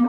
[0.00, 0.06] Hi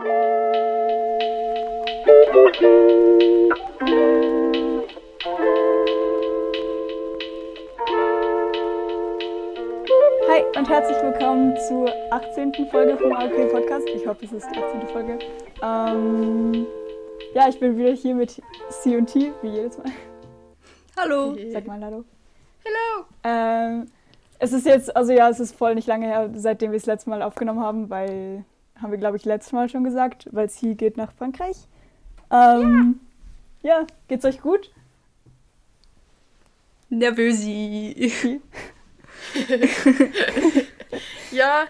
[10.56, 12.54] und herzlich willkommen zur 18.
[12.72, 13.90] Folge vom AOK Podcast.
[13.90, 14.88] Ich hoffe, es ist die 18.
[14.88, 15.20] Folge.
[15.62, 16.66] Ähm,
[17.34, 19.92] ja, ich bin wieder hier mit C und T, wie jedes Mal.
[20.98, 21.36] Hallo.
[21.52, 22.06] Sag mal Hallo.
[22.64, 23.06] Hallo.
[23.26, 23.92] Ähm,
[24.40, 27.10] es ist jetzt, also ja, es ist voll nicht lange her, seitdem wir es letzte
[27.10, 28.46] Mal aufgenommen haben, weil,
[28.82, 31.58] haben wir glaube ich letztes Mal schon gesagt, weil sie geht nach Frankreich.
[32.32, 33.00] Ähm,
[33.62, 33.80] ja.
[33.80, 34.72] ja, geht's euch gut?
[36.90, 38.42] Nervösi.
[41.32, 41.68] ja,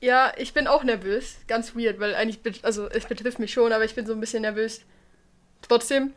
[0.00, 1.36] ja, ich bin auch nervös.
[1.48, 4.42] Ganz weird, weil eigentlich, also es betrifft mich schon, aber ich bin so ein bisschen
[4.42, 4.82] nervös.
[5.62, 6.12] Trotzdem.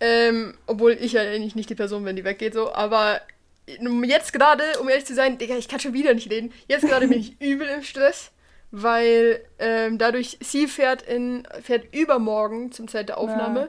[0.00, 2.72] Ähm, obwohl ich ja eigentlich nicht die Person bin, die weggeht, so.
[2.72, 3.20] Aber
[3.66, 6.52] jetzt gerade, um ehrlich zu sein, Digga, ich kann schon wieder nicht reden.
[6.68, 8.30] Jetzt gerade bin ich übel im Stress,
[8.76, 13.60] weil ähm, dadurch, sie fährt, in, fährt übermorgen zum Zeit der Aufnahme.
[13.60, 13.68] Ja.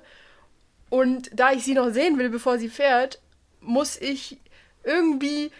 [0.89, 3.21] Und da ich sie noch sehen will, bevor sie fährt,
[3.61, 4.39] muss ich
[4.83, 5.51] irgendwie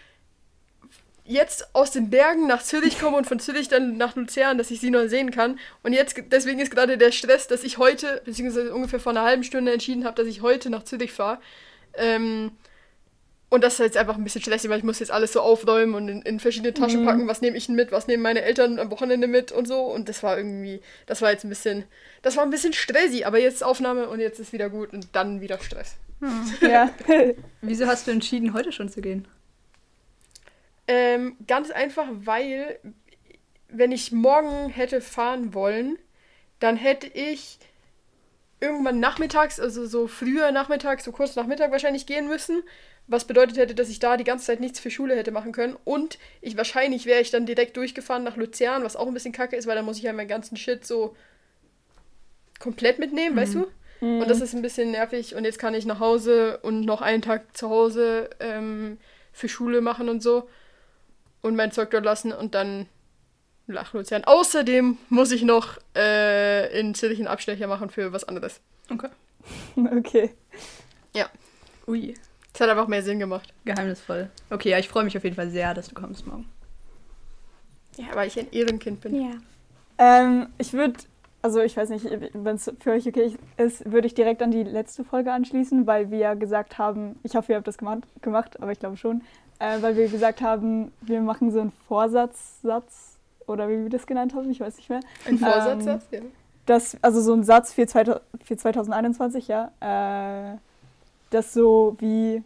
[1.25, 4.79] jetzt aus den Bergen nach Zürich kommen und von Zürich dann nach Luzern, dass ich
[4.79, 5.59] sie noch sehen kann.
[5.83, 9.43] Und jetzt, deswegen ist gerade der Stress, dass ich heute, beziehungsweise ungefähr vor einer halben
[9.43, 11.39] Stunde entschieden habe, dass ich heute nach Zürich fahre.
[11.93, 12.51] Ähm,
[13.49, 15.93] und das ist jetzt einfach ein bisschen schlecht, weil ich muss jetzt alles so aufräumen
[15.93, 17.05] und in, in verschiedene Taschen mhm.
[17.05, 19.81] packen, was nehme ich denn mit, was nehmen meine Eltern am Wochenende mit und so.
[19.81, 21.85] Und das war irgendwie, das war jetzt ein bisschen,
[22.23, 25.41] das war ein bisschen stressy, aber jetzt Aufnahme und jetzt ist wieder gut und dann
[25.41, 25.95] wieder Stress.
[26.19, 26.53] Hm.
[26.61, 26.89] Ja.
[27.61, 29.27] Wieso hast du entschieden, heute schon zu gehen?
[30.87, 32.79] Ähm, ganz einfach, weil
[33.69, 35.97] wenn ich morgen hätte fahren wollen,
[36.59, 37.59] dann hätte ich
[38.59, 42.63] irgendwann nachmittags, also so früher nachmittags, so kurz nach Mittag wahrscheinlich gehen müssen,
[43.07, 45.77] was bedeutet hätte, dass ich da die ganze Zeit nichts für Schule hätte machen können
[45.83, 49.55] und ich wahrscheinlich wäre ich dann direkt durchgefahren nach Luzern, was auch ein bisschen kacke
[49.55, 51.15] ist, weil dann muss ich ja meinen ganzen Shit so
[52.59, 53.39] komplett mitnehmen, mhm.
[53.39, 53.67] weißt du?
[54.01, 54.21] Mhm.
[54.21, 57.21] Und das ist ein bisschen nervig und jetzt kann ich nach Hause und noch einen
[57.21, 58.97] Tag zu Hause ähm,
[59.31, 60.49] für Schule machen und so
[61.41, 62.87] und mein Zeug dort lassen und dann
[63.67, 64.23] nach Luzern.
[64.23, 68.61] Außerdem muss ich noch äh, in Zürich einen Abstecher machen für was anderes.
[68.91, 69.09] Okay.
[69.75, 70.33] Okay.
[71.13, 71.29] Ja.
[71.87, 72.15] Ui.
[72.55, 73.53] Das hat einfach mehr Sinn gemacht.
[73.65, 74.29] Geheimnisvoll.
[74.49, 76.47] Okay, ja, ich freue mich auf jeden Fall sehr, dass du kommst morgen.
[77.97, 79.13] Ja, weil ich ein Ehrenkind bin.
[79.13, 79.31] Ja.
[79.97, 80.93] Ähm, ich würde,
[81.41, 84.63] also ich weiß nicht, wenn es für euch okay ist, würde ich direkt an die
[84.63, 88.61] letzte Folge anschließen, weil wir ja gesagt haben, ich hoffe, ihr habt das gemacht, gemacht
[88.61, 89.21] aber ich glaube schon,
[89.59, 93.17] äh, weil wir gesagt haben, wir machen so einen Vorsatzsatz
[93.47, 95.01] oder wie wir das genannt haben, ich weiß nicht mehr.
[95.27, 96.29] Ein Vorsatzsatz, ähm, ja.
[96.67, 99.71] Das, also so ein Satz für, für 2021, ja.
[99.81, 100.57] Äh,
[101.35, 102.43] das so wie.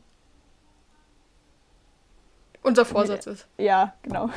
[2.62, 3.48] Unser Vorsatz ist.
[3.58, 4.30] Ja, genau.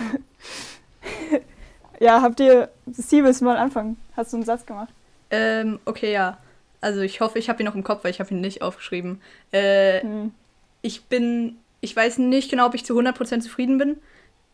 [2.01, 2.71] ja, habt ihr.
[2.87, 3.97] Sie, willst mal anfangen?
[4.17, 4.93] Hast du einen Satz gemacht?
[5.31, 6.39] Ähm, okay, ja.
[6.81, 9.21] Also ich hoffe, ich habe ihn noch im Kopf, weil ich habe ihn nicht aufgeschrieben.
[9.51, 10.35] Äh, hm.
[10.83, 13.99] Ich bin ich weiß nicht genau, ob ich zu 100% zufrieden bin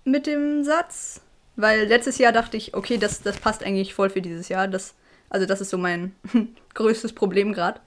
[0.05, 1.21] mit dem Satz.
[1.55, 4.67] Weil letztes Jahr dachte ich, okay, das, das passt eigentlich voll für dieses Jahr.
[4.67, 4.95] Das,
[5.29, 6.15] also das ist so mein
[6.75, 7.81] größtes Problem gerade.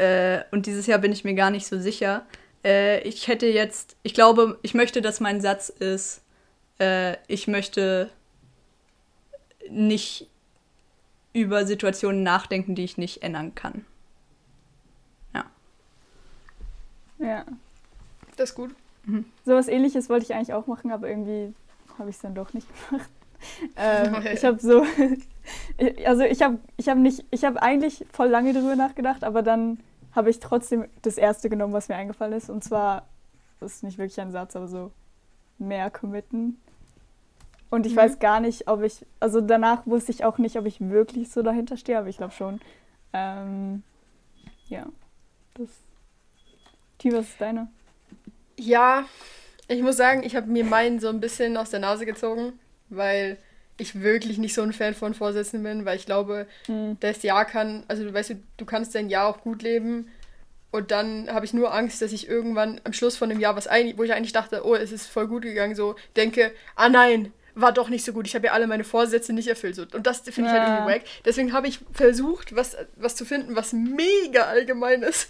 [0.00, 2.24] Äh, und dieses Jahr bin ich mir gar nicht so sicher.
[2.64, 6.22] Äh, ich hätte jetzt, ich glaube, ich möchte, dass mein Satz ist,
[6.78, 8.10] äh, ich möchte
[9.68, 10.26] nicht
[11.34, 13.84] über Situationen nachdenken, die ich nicht ändern kann.
[15.34, 15.44] Ja.
[17.18, 17.44] Ja.
[18.36, 18.74] Das ist gut.
[19.04, 19.26] Mhm.
[19.44, 21.52] So was ähnliches wollte ich eigentlich auch machen, aber irgendwie
[21.98, 23.10] habe ich es dann doch nicht gemacht.
[23.76, 24.32] Ähm, okay.
[24.34, 24.82] Ich habe so,
[26.06, 29.78] also ich habe ich hab nicht, ich habe eigentlich voll lange darüber nachgedacht, aber dann
[30.12, 32.50] habe ich trotzdem das erste genommen, was mir eingefallen ist.
[32.50, 33.06] Und zwar,
[33.60, 34.92] das ist nicht wirklich ein Satz, aber so
[35.58, 36.60] mehr committen.
[37.70, 37.98] Und ich mhm.
[37.98, 41.42] weiß gar nicht, ob ich, also danach wusste ich auch nicht, ob ich wirklich so
[41.42, 42.60] dahinter stehe, aber ich glaube schon.
[43.12, 43.82] Ähm,
[44.68, 44.86] ja,
[45.54, 45.68] das.
[46.98, 47.68] T, was ist deine?
[48.58, 49.04] Ja,
[49.68, 53.38] ich muss sagen, ich habe mir meinen so ein bisschen aus der Nase gezogen, weil
[53.80, 56.96] ich wirklich nicht so ein Fan von Vorsätzen bin, weil ich glaube, mhm.
[57.00, 60.08] das Jahr kann, also du weißt, du kannst dein Jahr auch gut leben
[60.70, 63.66] und dann habe ich nur Angst, dass ich irgendwann am Schluss von dem Jahr, was
[63.66, 67.32] ein, wo ich eigentlich dachte, oh, es ist voll gut gegangen, so denke, ah nein,
[67.54, 68.26] war doch nicht so gut.
[68.26, 69.74] Ich habe ja alle meine Vorsätze nicht erfüllt.
[69.74, 69.82] So.
[69.82, 71.02] Und das finde ich halt irgendwie wack.
[71.24, 75.28] Deswegen habe ich versucht, was, was zu finden, was mega allgemein ist.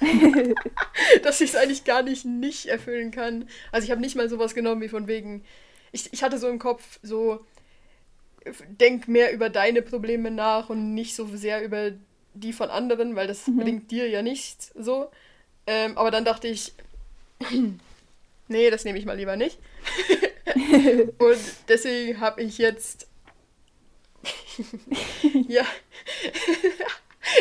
[1.22, 3.48] dass ich es eigentlich gar nicht nicht erfüllen kann.
[3.72, 5.44] Also ich habe nicht mal sowas genommen wie von wegen.
[5.92, 7.44] Ich, ich hatte so im Kopf so,
[8.68, 11.92] denk mehr über deine Probleme nach und nicht so sehr über
[12.34, 13.58] die von anderen, weil das mhm.
[13.58, 15.10] bringt dir ja nichts so.
[15.66, 16.72] Ähm, aber dann dachte ich,
[18.48, 19.58] nee, das nehme ich mal lieber nicht.
[21.18, 23.08] und deswegen habe ich jetzt.
[25.48, 25.64] ja,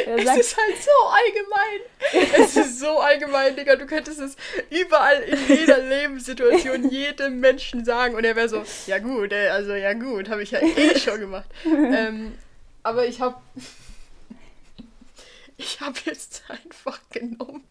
[0.06, 2.44] es ist halt so allgemein.
[2.44, 3.76] es ist so allgemein, Digga.
[3.76, 4.36] Du könntest es
[4.70, 9.74] überall in jeder Lebenssituation jedem Menschen sagen und er wäre so, ja gut, äh, also
[9.74, 11.50] ja gut, habe ich ja eh schon gemacht.
[11.66, 12.38] ähm,
[12.84, 13.36] aber ich habe
[15.58, 17.64] ich habe jetzt einfach genommen.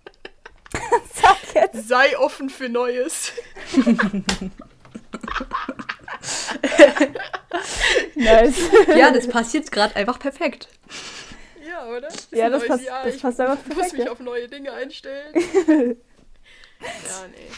[1.15, 1.89] Sag jetzt.
[1.89, 3.33] Sei offen für Neues.
[8.15, 8.55] nice.
[8.95, 10.69] Ja, das passt jetzt gerade einfach perfekt.
[11.79, 12.01] Ja, oder?
[12.09, 13.05] Das ja, das passt, Jahr.
[13.05, 13.77] das ich passt einfach perfekt.
[13.79, 14.13] Ich muss mich ja.
[14.13, 15.35] auf neue Dinge einstellen.
[15.37, 17.49] ja, nee.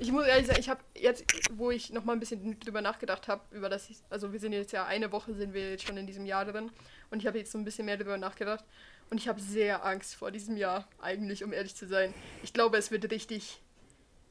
[0.00, 3.26] Ich muss ehrlich sagen, ich habe jetzt, wo ich noch mal ein bisschen drüber nachgedacht
[3.26, 6.06] habe, über das, also wir sind jetzt ja eine Woche sind wir jetzt schon in
[6.06, 6.70] diesem Jahr drin
[7.10, 8.64] und ich habe jetzt so ein bisschen mehr darüber nachgedacht
[9.10, 12.14] und ich habe sehr Angst vor diesem Jahr eigentlich, um ehrlich zu sein.
[12.44, 13.60] Ich glaube, es wird richtig,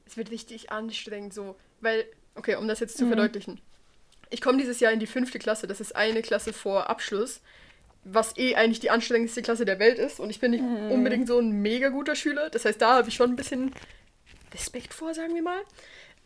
[0.06, 2.06] es wird richtig anstrengend so, weil,
[2.36, 3.10] okay, um das jetzt zu mhm.
[3.10, 3.60] verdeutlichen,
[4.30, 7.42] ich komme dieses Jahr in die fünfte Klasse, das ist eine Klasse vor Abschluss
[8.12, 10.20] was eh eigentlich die anstrengendste Klasse der Welt ist.
[10.20, 10.92] Und ich bin nicht mhm.
[10.92, 12.50] unbedingt so ein mega guter Schüler.
[12.50, 13.74] Das heißt, da habe ich schon ein bisschen
[14.54, 15.60] Respekt vor, sagen wir mal.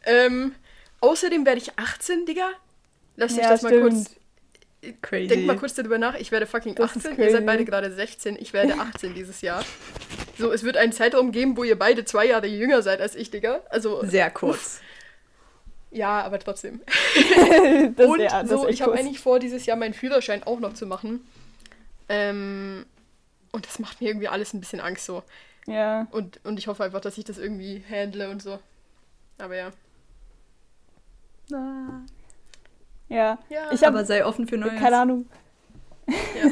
[0.06, 0.56] Ähm,
[1.00, 2.50] außerdem werde ich 18, Digga.
[3.16, 4.16] Lass dich ja, das mal kurz.
[5.01, 5.28] Crazy.
[5.28, 6.16] Denk mal kurz darüber nach.
[6.16, 7.19] Ich werde fucking das 18.
[7.19, 8.36] Ihr seid beide gerade 16.
[8.39, 9.63] Ich werde 18 dieses Jahr.
[10.39, 13.30] So, es wird einen Zeitraum geben, wo ihr beide zwei Jahre jünger seid als ich,
[13.30, 13.62] Digga.
[13.69, 14.04] Also.
[14.06, 14.56] Sehr kurz.
[14.56, 14.81] Uff.
[15.92, 16.81] Ja, aber trotzdem.
[17.98, 21.28] und ja, so, ich habe eigentlich vor, dieses Jahr meinen Führerschein auch noch zu machen.
[22.12, 22.86] Ähm,
[23.54, 25.24] und das macht mir irgendwie alles ein bisschen Angst so.
[25.66, 26.08] Ja.
[26.12, 28.60] Und, und ich hoffe einfach, dass ich das irgendwie handle und so.
[29.38, 29.72] Aber ja.
[31.54, 32.02] Ah.
[33.08, 33.40] Ja.
[33.50, 33.72] ja.
[33.72, 34.80] Ich hab, Aber sei offen für Neues.
[34.80, 35.25] Keine Ahnung.
[36.08, 36.52] Ja.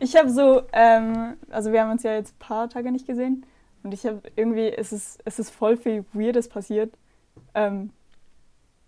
[0.00, 3.46] ich habe so, ähm, also wir haben uns ja jetzt ein paar Tage nicht gesehen
[3.84, 6.92] und ich habe irgendwie, es ist, es ist voll viel Weirdes passiert.
[7.54, 7.90] Ähm,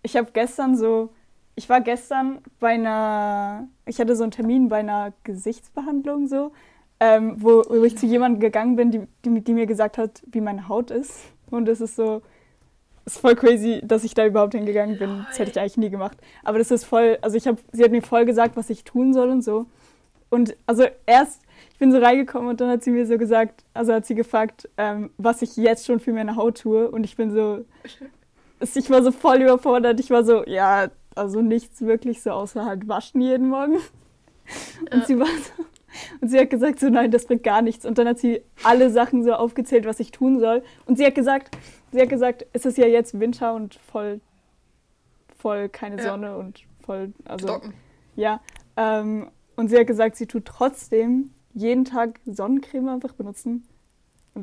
[0.01, 1.13] ich habe gestern so,
[1.57, 6.53] ich war gestern bei einer, ich hatte so einen Termin bei einer Gesichtsbehandlung so
[6.99, 10.41] ähm, wo, wo, ich zu jemandem gegangen bin, die, die, die, mir gesagt hat, wie
[10.41, 11.19] meine Haut ist.
[11.51, 12.21] Und es ist so,
[13.05, 15.25] ist voll crazy, dass ich da überhaupt hingegangen bin.
[15.27, 16.17] Das hätte ich eigentlich nie gemacht.
[16.43, 19.13] Aber das ist voll, also ich habe, sie hat mir voll gesagt, was ich tun
[19.13, 19.67] soll und so.
[20.29, 23.93] Und also erst, ich bin so reingekommen und dann hat sie mir so gesagt, also
[23.93, 26.89] hat sie gefragt, ähm, was ich jetzt schon für meine Haut tue.
[26.89, 27.63] Und ich bin so,
[28.59, 29.99] ich war so voll überfordert.
[29.99, 33.77] Ich war so, ja, also nichts wirklich so außer halt waschen jeden Morgen.
[34.81, 35.05] Und ja.
[35.05, 35.65] sie war so,
[36.21, 37.85] und sie hat gesagt, so nein, das bringt gar nichts.
[37.85, 40.63] Und dann hat sie alle Sachen so aufgezählt, was ich tun soll.
[40.85, 41.57] Und sie hat gesagt,
[41.91, 44.21] sie hat gesagt, es ist ja jetzt Winter und voll,
[45.37, 46.35] voll keine Sonne ja.
[46.35, 47.73] und voll, also Stocken.
[48.15, 48.41] ja.
[48.75, 53.67] Ähm, und sie hat gesagt, sie tut trotzdem jeden Tag Sonnencreme einfach benutzen.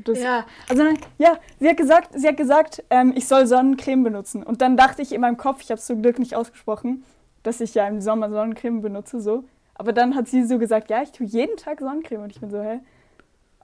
[0.02, 0.46] Das, ja.
[0.68, 0.82] Also
[1.18, 4.42] ja, sie hat gesagt, sie hat gesagt, ähm, ich soll Sonnencreme benutzen.
[4.42, 7.04] Und dann dachte ich in meinem Kopf, ich habe es zum Glück nicht ausgesprochen,
[7.42, 9.44] dass ich ja im Sommer Sonnencreme benutze so.
[9.74, 12.22] Aber dann hat sie so gesagt, ja, ich tue jeden Tag Sonnencreme.
[12.22, 12.80] Und ich bin so, hä?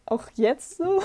[0.06, 1.02] Auch jetzt so?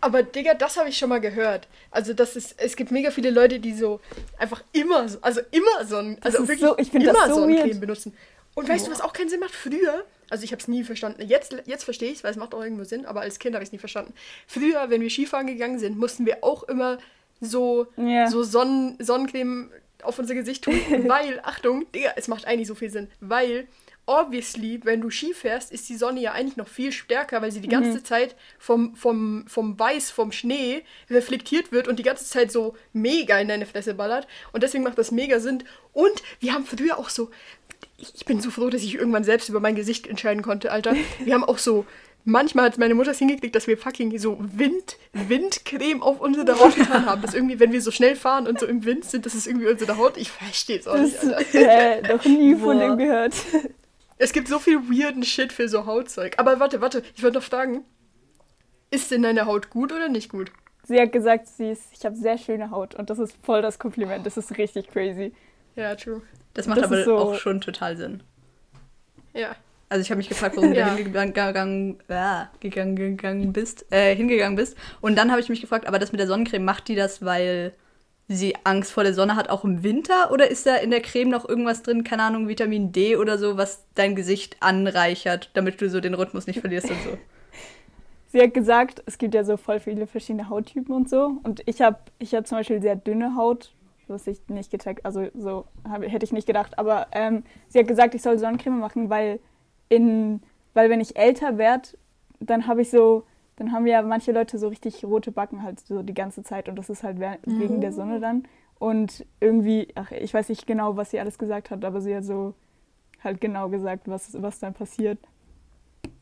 [0.00, 1.68] Aber Digga, das habe ich schon mal gehört.
[1.90, 4.00] Also das ist, es gibt mega viele Leute, die so
[4.38, 7.80] einfach immer, also immer Sonnen, also wirklich so, ich immer das so Sonnencreme weird.
[7.80, 8.16] benutzen.
[8.54, 9.54] Und weißt du, was auch keinen Sinn macht?
[9.54, 11.26] Früher, also ich habe es nie verstanden.
[11.26, 13.62] Jetzt, jetzt verstehe ich es, weil es macht auch irgendwo Sinn, aber als Kind habe
[13.62, 14.14] ich es nie verstanden.
[14.46, 16.98] Früher, wenn wir Skifahren gegangen sind, mussten wir auch immer
[17.40, 18.28] so, yeah.
[18.28, 19.70] so Sonnen, Sonnencreme
[20.02, 20.74] auf unser Gesicht tun,
[21.06, 23.68] weil, Achtung, Digga, es macht eigentlich so viel Sinn, weil
[24.08, 27.60] obviously, wenn du Ski fährst, ist die Sonne ja eigentlich noch viel stärker, weil sie
[27.60, 28.04] die ganze mhm.
[28.04, 33.38] Zeit vom, vom, vom Weiß, vom Schnee reflektiert wird und die ganze Zeit so mega
[33.38, 34.26] in deine Fresse ballert.
[34.52, 35.62] Und deswegen macht das mega Sinn.
[35.92, 37.30] Und wir haben früher auch so.
[37.98, 40.94] Ich bin so froh, dass ich irgendwann selbst über mein Gesicht entscheiden konnte, Alter.
[41.24, 41.84] Wir haben auch so
[42.28, 46.76] manchmal hat meine Mutter es hingekriegt, dass wir fucking so Wind, Windcreme auf unsere Haut
[46.76, 47.22] getan haben.
[47.22, 49.68] Dass irgendwie, wenn wir so schnell fahren und so im Wind sind, das ist irgendwie
[49.68, 50.16] unsere Haut.
[50.16, 51.18] Ich verstehe es auch nicht.
[51.18, 51.38] Alter.
[51.68, 52.64] Äh, noch nie Boah.
[52.66, 53.34] von dem gehört.
[54.18, 56.34] Es gibt so viel weirden Shit für so Hautzeug.
[56.38, 57.84] Aber warte, warte, ich wollte noch fragen.
[58.90, 60.50] Ist denn deine Haut gut oder nicht gut?
[60.84, 63.78] Sie hat gesagt, sie ist, ich habe sehr schöne Haut und das ist voll das
[63.78, 64.24] Kompliment.
[64.24, 65.32] Das ist richtig crazy.
[65.78, 66.22] Ja, true.
[66.54, 68.22] Das macht das aber so auch schon total Sinn.
[69.32, 69.54] Ja.
[69.88, 70.90] Also ich habe mich gefragt, warum ja.
[70.90, 74.76] du hingegangen, äh, gegangen, gegangen bist, äh, hingegangen bist.
[75.00, 77.72] Und dann habe ich mich gefragt, aber das mit der Sonnencreme, macht die das, weil
[78.26, 80.32] sie Angst vor der Sonne hat, auch im Winter?
[80.32, 83.56] Oder ist da in der Creme noch irgendwas drin, keine Ahnung, Vitamin D oder so,
[83.56, 87.18] was dein Gesicht anreichert, damit du so den Rhythmus nicht verlierst und so?
[88.30, 91.38] Sie hat gesagt, es gibt ja so voll viele verschiedene Hauttypen und so.
[91.44, 93.72] Und ich habe ich hab zum Beispiel sehr dünne Haut,
[94.08, 96.78] was ich nicht gecheckt, also so hab, hätte ich nicht gedacht.
[96.78, 99.40] Aber ähm, sie hat gesagt, ich soll Sonnencreme machen, weil
[99.88, 100.40] in,
[100.74, 101.90] weil wenn ich älter werde,
[102.40, 103.24] dann habe ich so,
[103.56, 106.76] dann haben ja manche Leute so richtig rote Backen halt so die ganze Zeit und
[106.76, 107.80] das ist halt wegen mhm.
[107.80, 108.44] der Sonne dann.
[108.78, 112.24] Und irgendwie, ach, ich weiß nicht genau, was sie alles gesagt hat, aber sie hat
[112.24, 112.54] so,
[113.24, 115.18] halt genau gesagt, was, was dann passiert.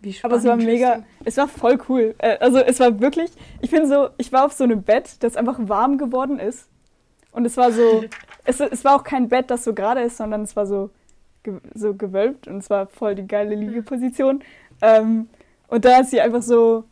[0.01, 0.33] Wie spannend.
[0.33, 2.15] Aber es war mega, es war voll cool.
[2.19, 5.37] Äh, also es war wirklich, ich bin so, ich war auf so einem Bett, das
[5.37, 6.69] einfach warm geworden ist.
[7.37, 8.03] Und es war so,
[8.45, 10.89] es, es war auch kein Bett, das so gerade ist, sondern es war so,
[11.75, 14.43] so gewölbt und es war voll die geile Liegeposition.
[14.81, 15.29] Ähm,
[15.69, 16.85] und da hat sie einfach so,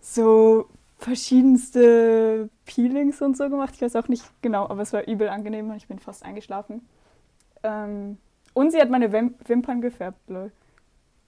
[0.00, 3.74] so verschiedenste Peelings und so gemacht.
[3.74, 6.88] Ich weiß auch nicht genau, aber es war übel angenehm und ich bin fast eingeschlafen.
[7.62, 8.16] Ähm,
[8.54, 10.50] und sie hat meine Wim Wimpern gefärbt, lol.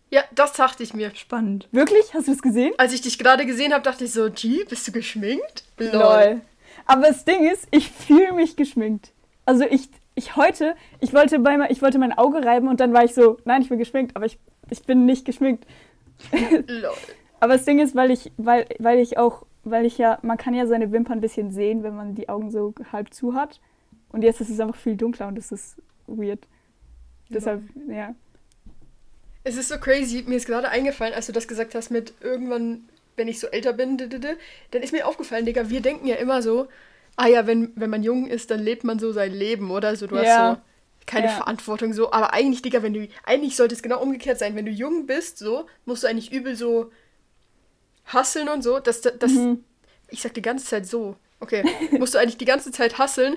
[0.08, 1.14] Ja, das dachte ich mir.
[1.14, 1.68] Spannend.
[1.72, 2.14] Wirklich?
[2.14, 2.72] Hast du es gesehen?
[2.78, 5.64] Als ich dich gerade gesehen habe, dachte ich so, G, bist du geschminkt?
[5.76, 5.92] Lol.
[5.92, 6.40] Lol.
[6.86, 9.12] Aber das Ding ist, ich fühle mich geschminkt.
[9.44, 13.04] Also ich, ich heute, ich wollte, bei, ich wollte mein Auge reiben und dann war
[13.04, 14.38] ich so, nein, ich bin geschminkt, aber ich,
[14.70, 15.66] ich bin nicht geschminkt.
[16.66, 16.92] Lol.
[17.40, 20.54] aber das Ding ist, weil ich, weil, weil ich auch, weil ich ja, man kann
[20.54, 23.60] ja seine Wimpern ein bisschen sehen, wenn man die Augen so halb zu hat.
[24.10, 26.46] Und jetzt ist es einfach viel dunkler und das ist weird.
[27.28, 28.14] Deshalb, ja.
[29.44, 30.24] Es ist so crazy.
[30.26, 33.72] Mir ist gerade eingefallen, als du das gesagt hast mit irgendwann, wenn ich so älter
[33.72, 36.68] bin, dann ist mir aufgefallen, Digga, wir denken ja immer so,
[37.16, 39.96] ah ja, wenn, wenn man jung ist, dann lebt man so sein Leben, oder?
[39.96, 40.22] So, du ja.
[40.22, 40.62] hast so
[41.08, 41.32] keine ja.
[41.32, 42.12] Verantwortung so.
[42.12, 44.54] Aber eigentlich, Digga, wenn du, eigentlich sollte es genau umgekehrt sein.
[44.54, 46.92] Wenn du jung bist, so, musst du eigentlich übel so
[48.04, 48.78] hasseln und so.
[48.78, 49.64] Das, das, mhm.
[50.08, 51.16] ich sag die ganze Zeit so.
[51.40, 51.64] Okay,
[51.98, 53.36] musst du eigentlich die ganze Zeit hasseln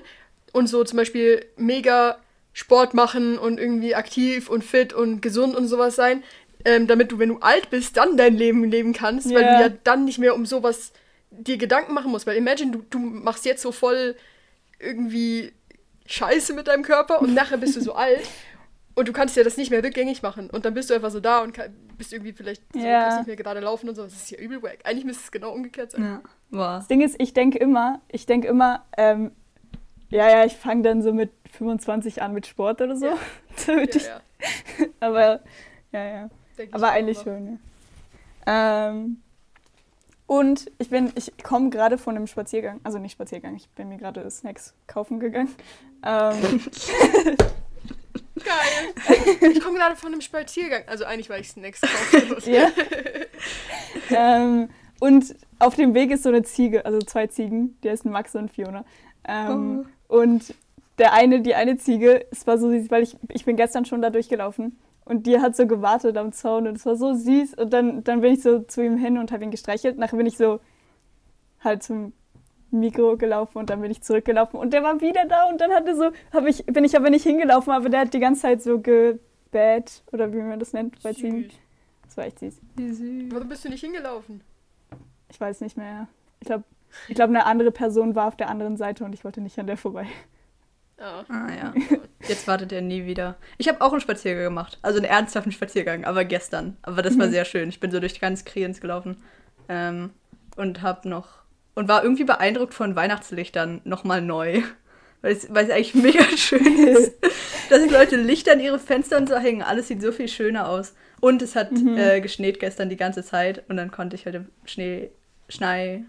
[0.52, 2.18] und so zum Beispiel mega
[2.52, 6.22] Sport machen und irgendwie aktiv und fit und gesund und sowas sein,
[6.64, 9.36] ähm, damit du, wenn du alt bist, dann dein Leben leben kannst, yeah.
[9.36, 10.92] weil du ja dann nicht mehr um sowas
[11.30, 12.26] dir Gedanken machen musst.
[12.26, 14.16] Weil imagine, du, du machst jetzt so voll
[14.78, 15.52] irgendwie
[16.06, 18.28] Scheiße mit deinem Körper und nachher bist du so alt
[18.94, 20.50] und du kannst ja das nicht mehr rückgängig machen.
[20.50, 23.02] Und dann bist du einfach so da und kann, bist irgendwie vielleicht so, yeah.
[23.02, 24.02] kannst nicht mehr gerade laufen und so.
[24.02, 24.80] Das ist ja übel wack.
[24.84, 26.20] Eigentlich müsste es genau umgekehrt sein.
[26.50, 26.76] Ja.
[26.78, 29.32] Das Ding ist, ich denke immer, ich denke immer, ähm,
[30.10, 33.06] ja, ja, ich fange dann so mit 25 an mit Sport oder so.
[33.06, 33.18] Ja.
[33.66, 34.86] Damit ja, ich, ja.
[35.00, 35.40] aber,
[35.90, 36.30] ja, ja.
[36.72, 37.58] Aber eigentlich schon,
[38.46, 38.88] ja.
[38.88, 39.22] Ähm,
[40.26, 43.98] und ich bin, ich komme gerade von einem Spaziergang, also nicht Spaziergang, ich bin mir
[43.98, 45.54] gerade Snacks kaufen gegangen.
[46.04, 46.60] Ähm,
[48.44, 49.50] Geil.
[49.52, 50.82] Ich komme gerade von einem Spaziergang.
[50.86, 52.50] Also eigentlich war ich Snacks kaufen.
[52.50, 52.70] ja.
[54.10, 54.68] ähm,
[55.00, 58.50] und auf dem Weg ist so eine Ziege, also zwei Ziegen, die heißen Max und
[58.50, 58.84] Fiona.
[59.28, 60.20] Ähm, oh.
[60.20, 60.54] Und
[60.98, 64.10] der eine, die eine Ziege, es war so weil ich, ich bin gestern schon da
[64.10, 68.04] durchgelaufen und die hat so gewartet am Zaun und es war so süß und dann,
[68.04, 69.98] dann bin ich so zu ihm hin und habe ihn gestreichelt.
[69.98, 70.60] Nachher bin ich so
[71.60, 72.12] halt zum
[72.70, 75.94] Mikro gelaufen und dann bin ich zurückgelaufen und der war wieder da und dann hatte
[75.94, 78.80] so, hab ich, bin ich aber nicht hingelaufen, aber der hat die ganze Zeit so
[78.80, 81.50] gebät oder wie man das nennt bei Ziegen.
[82.04, 82.60] Das war echt süß.
[83.30, 84.42] Warum bist du nicht hingelaufen?
[85.30, 86.08] Ich weiß nicht mehr.
[86.40, 86.64] Ich glaube,
[87.08, 89.66] ich glaube, eine andere Person war auf der anderen Seite und ich wollte nicht an
[89.66, 90.06] der vorbei.
[91.02, 91.24] Oh.
[91.28, 91.74] Ah ja.
[92.28, 93.36] Jetzt wartet er nie wieder.
[93.58, 94.78] Ich habe auch einen Spaziergang gemacht.
[94.82, 96.76] Also einen ernsthaften Spaziergang, aber gestern.
[96.82, 97.32] Aber das war mhm.
[97.32, 97.68] sehr schön.
[97.68, 99.16] Ich bin so durch ganz Kriens gelaufen.
[99.68, 100.10] Ähm,
[100.56, 101.42] und habe noch.
[101.74, 104.62] Und war irgendwie beeindruckt von Weihnachtslichtern nochmal neu.
[105.22, 107.14] Weil es, weil es eigentlich mega schön ist.
[107.68, 109.62] dass die Leute Lichter an ihre Fenster und so hängen.
[109.62, 110.94] Alles sieht so viel schöner aus.
[111.20, 111.96] Und es hat mhm.
[111.98, 113.68] äh, geschneit gestern die ganze Zeit.
[113.68, 115.10] Und dann konnte ich halt im Schnee,
[115.48, 116.04] Schnei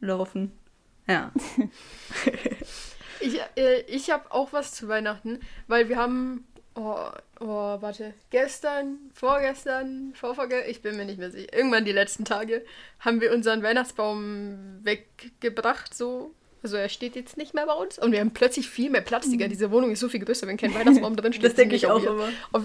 [0.00, 0.52] laufen.
[1.08, 1.32] Ja.
[3.20, 6.96] Ich, äh, ich habe auch was zu Weihnachten, weil wir haben, oh,
[7.40, 12.64] oh, warte, gestern, vorgestern, vorvorgestern, ich bin mir nicht mehr sicher, irgendwann die letzten Tage,
[13.00, 16.32] haben wir unseren Weihnachtsbaum weggebracht, so.
[16.62, 19.28] Also er steht jetzt nicht mehr bei uns und wir haben plötzlich viel mehr Platz,
[19.30, 19.46] Digga.
[19.46, 19.50] Mhm.
[19.50, 21.44] Diese Wohnung ist so viel größer, wenn kein Weihnachtsbaum drin steht.
[21.44, 22.28] das denke ich auch immer.
[22.50, 22.64] Auf,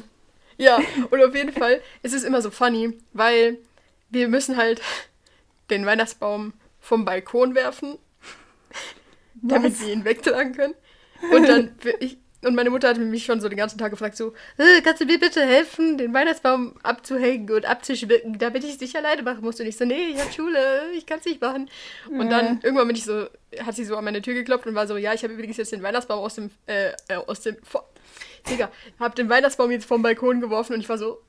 [0.57, 0.79] ja,
[1.11, 3.57] und auf jeden Fall ist es immer so funny, weil
[4.09, 4.81] wir müssen halt
[5.69, 7.97] den Weihnachtsbaum vom Balkon werfen
[9.41, 10.75] damit sie ihn wegtragen können.
[11.33, 14.33] Und dann, ich, und meine Mutter hat mich schon so den ganzen Tag gefragt, so,
[14.57, 18.95] äh, kannst du mir bitte helfen, den Weihnachtsbaum abzuhängen und abzuschmücken, damit ich es nicht
[18.95, 19.59] alleine machen muss.
[19.59, 21.69] Und ich so, nee, ich habe Schule, ich kann es nicht machen.
[22.09, 23.27] Und dann irgendwann bin ich so,
[23.63, 25.71] hat sie so an meine Tür geklopft und war so, ja, ich habe übrigens jetzt
[25.71, 27.57] den Weihnachtsbaum aus dem, äh, äh aus dem,
[28.49, 31.21] Digga, hab den Weihnachtsbaum jetzt vom Balkon geworfen und ich war so,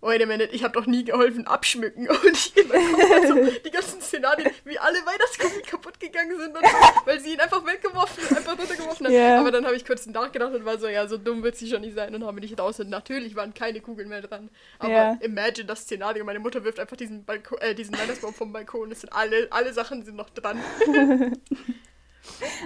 [0.00, 2.08] wait a minute, ich habe doch nie geholfen abschmücken.
[2.08, 3.34] Und ich so
[3.64, 7.64] die ganzen Szenarien, wie alle Weihnachtskugeln kaputt gegangen sind, und so, weil sie ihn einfach
[7.64, 9.12] weggeworfen, einfach runtergeworfen hat.
[9.12, 9.40] Yeah.
[9.40, 11.80] Aber dann habe ich kurz nachgedacht und war so, ja, so dumm wird sie schon
[11.80, 12.80] nicht sein und habe mich raus.
[12.80, 14.50] Und natürlich waren keine Kugeln mehr dran.
[14.78, 15.18] Aber yeah.
[15.20, 18.90] imagine das Szenario, meine Mutter wirft einfach diesen, Balko äh, diesen Weihnachtsbaum vom Balkon.
[18.92, 20.60] Es sind alle, alle Sachen sind noch dran.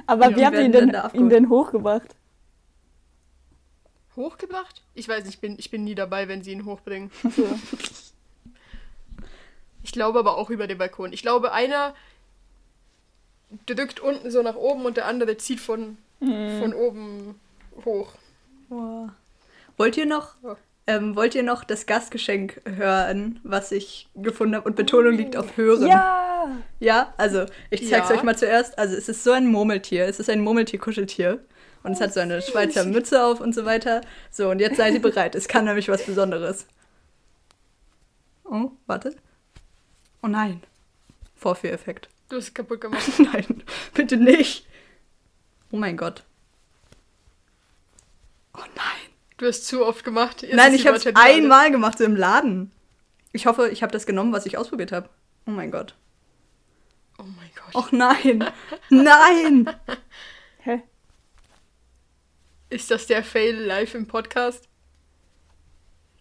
[0.06, 2.16] Aber ja, wie habt ihr ihn denn, ihn denn hochgebracht?
[4.20, 4.82] Hochgebracht?
[4.94, 7.10] Ich weiß nicht, ich bin, ich bin nie dabei, wenn sie ihn hochbringen.
[9.82, 11.12] ich glaube aber auch über den Balkon.
[11.12, 11.94] Ich glaube, einer
[13.66, 16.60] drückt unten so nach oben und der andere zieht von, mhm.
[16.60, 17.40] von oben
[17.84, 18.12] hoch.
[18.68, 19.10] Wow.
[19.76, 20.54] Wollt ihr noch, Oh.
[20.86, 24.68] ähm, wollt ihr noch das Gastgeschenk hören, was ich gefunden habe?
[24.68, 25.86] Und Betonung liegt auf hören.
[25.86, 26.26] Ja!
[26.78, 28.14] Ja, also ich zeig's Ja.
[28.16, 28.78] euch mal zuerst.
[28.78, 30.06] Also es ist so ein Murmeltier.
[30.06, 31.44] Es ist ein Murmeltier-Kuscheltier.
[31.82, 34.02] Und es hat so eine Schweizer Mütze auf und so weiter.
[34.30, 35.34] So, und jetzt seid ihr bereit.
[35.34, 36.66] Es kann nämlich was Besonderes.
[38.44, 39.16] Oh, warte.
[40.22, 40.62] Oh nein.
[41.36, 42.08] Vorführeffekt.
[42.28, 43.08] Du hast es kaputt gemacht.
[43.18, 43.62] Nein,
[43.94, 44.66] bitte nicht.
[45.72, 46.24] Oh mein Gott.
[48.54, 49.10] Oh nein.
[49.38, 50.42] Du hast zu oft gemacht.
[50.42, 52.72] Jetzt nein, ich habe es einmal gemacht, so im Laden.
[53.32, 55.08] Ich hoffe, ich habe das genommen, was ich ausprobiert habe.
[55.46, 55.94] Oh mein Gott.
[57.18, 57.74] Oh mein Gott.
[57.74, 58.44] Och nein.
[58.90, 59.70] Nein.
[62.70, 64.68] Ist das der Fail live im Podcast?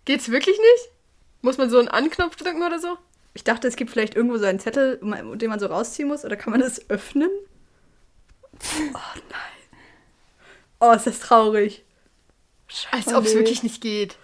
[0.05, 0.91] Geht's wirklich nicht?
[1.41, 2.97] Muss man so einen Anknopf drücken oder so?
[3.35, 6.25] Ich dachte, es gibt vielleicht irgendwo so einen Zettel, den man so rausziehen muss.
[6.25, 7.29] Oder kann man das öffnen?
[8.93, 9.59] Oh nein.
[10.79, 11.85] Oh, ist das traurig.
[12.91, 14.17] Als Oh ob es wirklich nicht geht.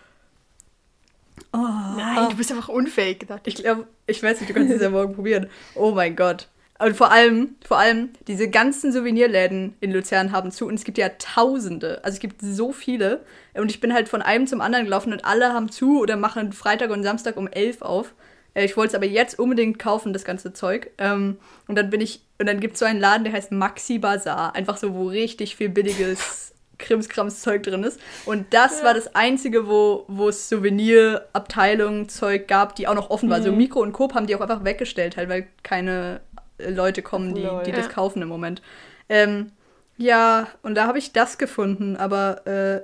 [1.54, 1.58] Oh.
[1.58, 3.28] Nein, du bist einfach unfähig.
[3.46, 5.50] Ich glaube, ich weiß nicht, du kannst es ja morgen probieren.
[5.76, 6.48] Oh mein Gott.
[6.78, 10.98] Und vor allem, vor allem, diese ganzen Souvenirläden in Luzern haben zu und es gibt
[10.98, 12.04] ja tausende.
[12.04, 13.24] Also es gibt so viele.
[13.54, 16.52] Und ich bin halt von einem zum anderen gelaufen und alle haben zu oder machen
[16.52, 18.14] Freitag und Samstag um 11 auf.
[18.54, 20.90] Äh, Ich wollte es aber jetzt unbedingt kaufen, das ganze Zeug.
[20.98, 23.98] Ähm, und dann bin ich, und dann gibt es so einen Laden, der heißt Maxi
[23.98, 24.54] Bazaar.
[24.54, 28.02] Einfach so, wo richtig viel billiges Krimskrams Zeug drin ist.
[28.26, 33.42] Und das war das Einzige, wo, es Souvenirabteilungen Zeug gab, die auch noch offen war.
[33.42, 36.20] So Mikro und Coop haben die auch einfach weggestellt, halt, weil keine
[36.58, 38.62] Leute kommen, die, die das kaufen im Moment.
[39.10, 39.52] Ähm,
[39.98, 42.82] ja, und da habe ich das gefunden, aber äh,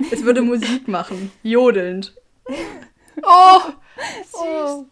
[0.10, 2.14] es würde Musik machen, jodelnd.
[3.22, 3.60] Oh!
[4.34, 4.84] Oh.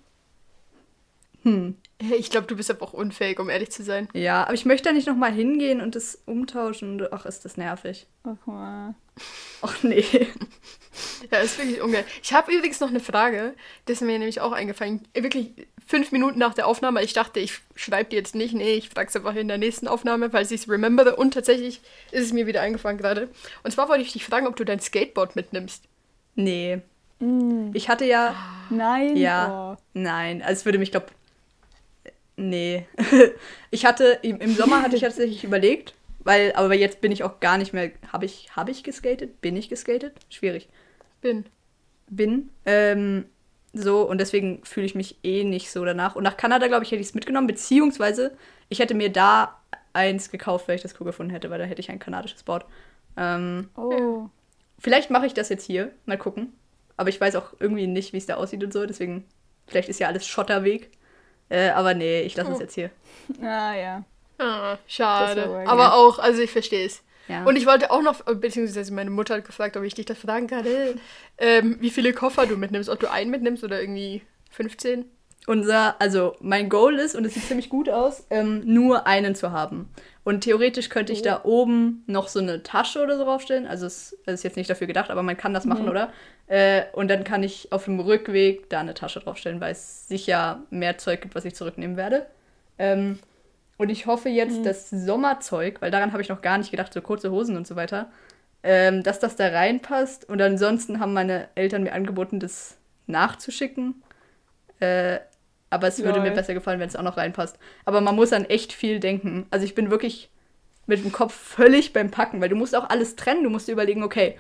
[1.43, 1.77] Hm.
[2.01, 4.09] Ich glaube, du bist aber auch unfähig, um ehrlich zu sein.
[4.15, 7.01] Ja, aber ich möchte da nicht nochmal hingehen und das umtauschen.
[7.01, 8.07] und- Ach, ist das nervig.
[8.25, 8.95] Ach mal.
[9.63, 10.05] Ach nee.
[11.33, 12.05] Ja, ist wirklich ungeil.
[12.23, 13.55] Ich habe übrigens noch eine Frage,
[13.87, 15.01] das ist mir nämlich auch eingefallen.
[15.13, 15.51] Wirklich
[15.85, 17.03] fünf Minuten nach der Aufnahme.
[17.03, 18.55] Ich dachte, ich schreibe die jetzt nicht.
[18.55, 21.17] Nee, ich frage es einfach in der nächsten Aufnahme, falls ich es remembere.
[21.17, 21.81] Und tatsächlich
[22.13, 23.29] ist es mir wieder eingefallen gerade.
[23.65, 25.83] Und zwar wollte ich dich fragen, ob du dein Skateboard mitnimmst.
[26.37, 26.81] Nee.
[27.19, 27.71] Mm.
[27.75, 28.37] Ich hatte ja.
[28.71, 29.17] Nein.
[29.17, 29.73] Ja.
[29.77, 29.83] Oh.
[29.95, 31.11] Nein, also es würde mich, glaub.
[32.37, 32.87] Nee.
[33.71, 37.59] ich hatte, im, Sommer hatte ich tatsächlich überlegt, weil, aber jetzt bin ich auch gar
[37.59, 37.91] nicht mehr.
[38.13, 39.41] Habe ich, habe ich geskatet?
[39.41, 40.15] Bin ich geskatet?
[40.31, 40.69] Schwierig.
[41.21, 41.45] Bin.
[42.09, 42.51] Bin.
[42.67, 43.27] Ähm,
[43.73, 46.17] so, und deswegen fühle ich mich eh nicht so danach.
[46.17, 48.37] Und nach Kanada, glaube ich, hätte ich es mitgenommen, beziehungsweise
[48.69, 49.61] ich hätte mir da
[49.93, 52.67] eins gekauft, weil ich das cool gefunden hätte, weil da hätte ich ein kanadisches Board.
[53.17, 54.29] Ähm, Oh.
[54.79, 55.93] Vielleicht mache ich das jetzt hier.
[56.05, 56.53] Mal gucken.
[56.97, 58.87] Aber ich weiß auch irgendwie nicht, wie es da aussieht und so.
[58.87, 59.25] Deswegen,
[59.67, 60.91] vielleicht ist ja alles Schotterweg.
[61.49, 62.61] Äh, aber nee, ich lasse es Oh.
[62.61, 62.91] jetzt hier.
[63.43, 64.05] Ah, ja.
[64.39, 65.65] Ah, schade.
[65.67, 65.93] Aber ja.
[65.93, 67.03] auch, also ich verstehe es.
[67.29, 67.45] Ja.
[67.45, 70.47] Und ich wollte auch noch, beziehungsweise meine Mutter hat gefragt, ob ich dich das fragen
[70.47, 70.95] kann, äh,
[71.39, 72.89] ähm, wie viele Koffer du mitnimmst.
[72.91, 75.07] Ob du einen mitnimmst oder irgendwie 15.
[75.47, 79.53] Unser, also mein Goal ist, und es sieht ziemlich gut aus, ähm, nur einen zu
[79.53, 79.91] haben.
[80.25, 83.67] Und theoretisch könnte ich da oben noch so eine Tasche oder so draufstellen.
[83.67, 86.13] Also es es ist jetzt nicht dafür gedacht, aber man kann das machen, oder?
[86.47, 90.63] Äh, und dann kann ich auf dem Rückweg da eine Tasche draufstellen, weil es sicher
[90.71, 92.27] mehr Zeug gibt, was ich zurücknehmen werde.
[92.79, 93.19] Ähm,
[93.77, 97.01] und ich hoffe jetzt, das Sommerzeug, weil daran habe ich noch gar nicht gedacht, so
[97.03, 98.11] kurze Hosen und so weiter,
[98.63, 100.29] ähm, dass das da reinpasst.
[100.29, 104.03] Und ansonsten haben meine Eltern mir angeboten, das nachzuschicken.
[104.81, 105.19] Äh,
[105.71, 106.37] aber es würde mir Lol.
[106.37, 107.59] besser gefallen, wenn es auch noch reinpasst.
[107.85, 109.47] Aber man muss an echt viel denken.
[109.51, 110.31] Also ich bin wirklich
[110.87, 113.43] mit dem Kopf völlig beim Packen, weil du musst auch alles trennen.
[113.43, 114.39] Du musst dir überlegen, okay,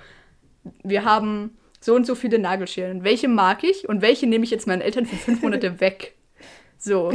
[0.82, 3.04] wir haben so und so viele Nagelscheren.
[3.04, 6.14] Welche mag ich und welche nehme ich jetzt meinen Eltern für fünf Monate weg?
[6.78, 7.10] So.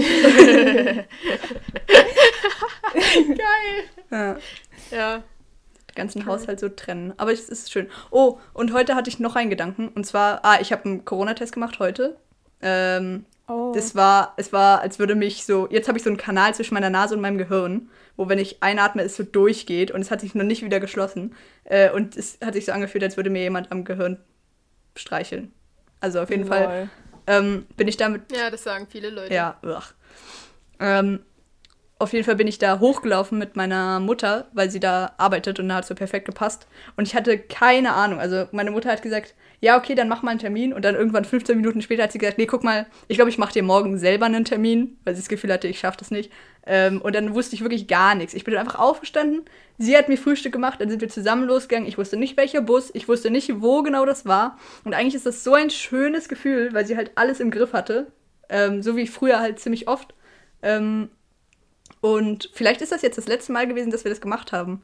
[2.93, 3.84] Geil.
[4.12, 4.38] Ja.
[4.91, 5.17] Ja.
[5.17, 7.13] den ganzen Haushalt so trennen.
[7.17, 7.88] Aber es ist schön.
[8.10, 9.89] Oh, und heute hatte ich noch einen Gedanken.
[9.89, 12.17] Und zwar, ah, ich habe einen Corona-Test gemacht heute.
[12.62, 13.72] Ähm, Oh.
[13.74, 16.76] Das war, es war, als würde mich so, jetzt habe ich so einen Kanal zwischen
[16.76, 20.22] meiner Nase und meinem Gehirn, wo wenn ich einatme, es so durchgeht und es hat
[20.22, 21.36] sich noch nicht wieder geschlossen.
[21.64, 24.20] Äh, und es hat sich so angefühlt, als würde mir jemand am Gehirn
[24.96, 25.52] streicheln.
[26.00, 26.90] Also auf jeden Fall Lol.
[27.28, 29.34] ähm, bin ich damit Ja, das sagen viele Leute.
[29.34, 29.94] ja, ugh.
[30.80, 31.20] Ähm,
[31.98, 35.68] auf jeden Fall bin ich da hochgelaufen mit meiner Mutter, weil sie da arbeitet und
[35.68, 36.68] da hat so perfekt gepasst.
[36.96, 38.20] Und ich hatte keine Ahnung.
[38.20, 40.74] Also meine Mutter hat gesagt, ja, okay, dann mach mal einen Termin.
[40.74, 43.38] Und dann irgendwann 15 Minuten später hat sie gesagt, nee, guck mal, ich glaube, ich
[43.38, 46.32] mache dir morgen selber einen Termin, weil sie das Gefühl hatte, ich schaffe das nicht.
[46.65, 48.34] Ähm, und dann wusste ich wirklich gar nichts.
[48.34, 49.43] Ich bin dann einfach aufgestanden,
[49.78, 51.88] sie hat mir Frühstück gemacht, dann sind wir zusammen losgegangen.
[51.88, 54.58] Ich wusste nicht, welcher Bus, ich wusste nicht, wo genau das war.
[54.84, 58.12] Und eigentlich ist das so ein schönes Gefühl, weil sie halt alles im Griff hatte.
[58.50, 60.13] Ähm, so wie früher halt ziemlich oft.
[60.62, 61.10] Ähm,
[62.02, 64.82] und vielleicht ist das jetzt das letzte Mal gewesen, dass wir das gemacht haben.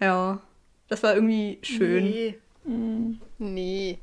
[0.00, 0.40] Ja,
[0.88, 2.04] das war irgendwie schön.
[2.04, 2.38] Nee.
[2.64, 3.20] Mm.
[3.38, 3.98] Nee.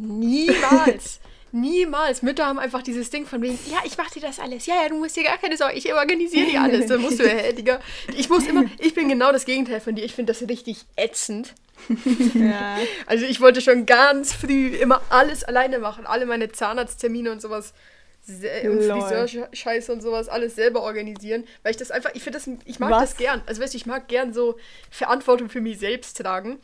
[0.00, 1.20] Niemals.
[1.52, 2.22] Niemals.
[2.22, 4.66] Mütter haben einfach dieses Ding von wegen, ja, ich mach dir das alles.
[4.66, 6.86] Ja, ja, du musst dir gar keine Sorge, ich organisiere dir alles.
[6.86, 7.80] Dann musst du, ja, Digga.
[8.16, 10.04] Ich muss immer, ich bin genau das Gegenteil von dir.
[10.04, 11.54] Ich finde das richtig ätzend.
[12.34, 12.78] Ja.
[13.06, 16.06] Also ich wollte schon ganz früh immer alles alleine machen.
[16.06, 17.72] Alle meine Zahnarzttermine und sowas
[18.28, 22.78] und Friseurscheiße und sowas alles selber organisieren, weil ich das einfach, ich finde das, ich
[22.78, 23.10] mag Was?
[23.10, 23.42] das gern.
[23.46, 24.56] Also weißt du, ich mag gern so
[24.90, 26.60] Verantwortung für mich selbst tragen.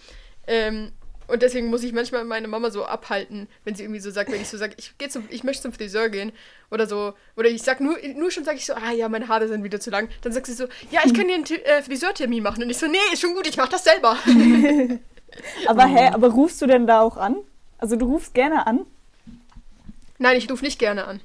[0.46, 0.92] Ähm,
[1.28, 4.40] und deswegen muss ich manchmal meine Mama so abhalten, wenn sie irgendwie so sagt, wenn
[4.40, 6.32] ich so sage, ich gehe zum, ich möchte zum Friseur gehen
[6.70, 9.48] oder so, oder ich sag nur, nur schon sage ich so, ah ja, meine Haare
[9.48, 12.42] sind wieder zu lang, dann sagt sie so, ja, ich kann dir einen äh, Friseurtermin
[12.42, 14.16] machen und ich so, nee, ist schon gut, ich mach das selber.
[15.66, 17.36] aber hä, aber rufst du denn da auch an?
[17.78, 18.86] Also du rufst gerne an?
[20.18, 21.20] Nein, ich rufe nicht gerne an.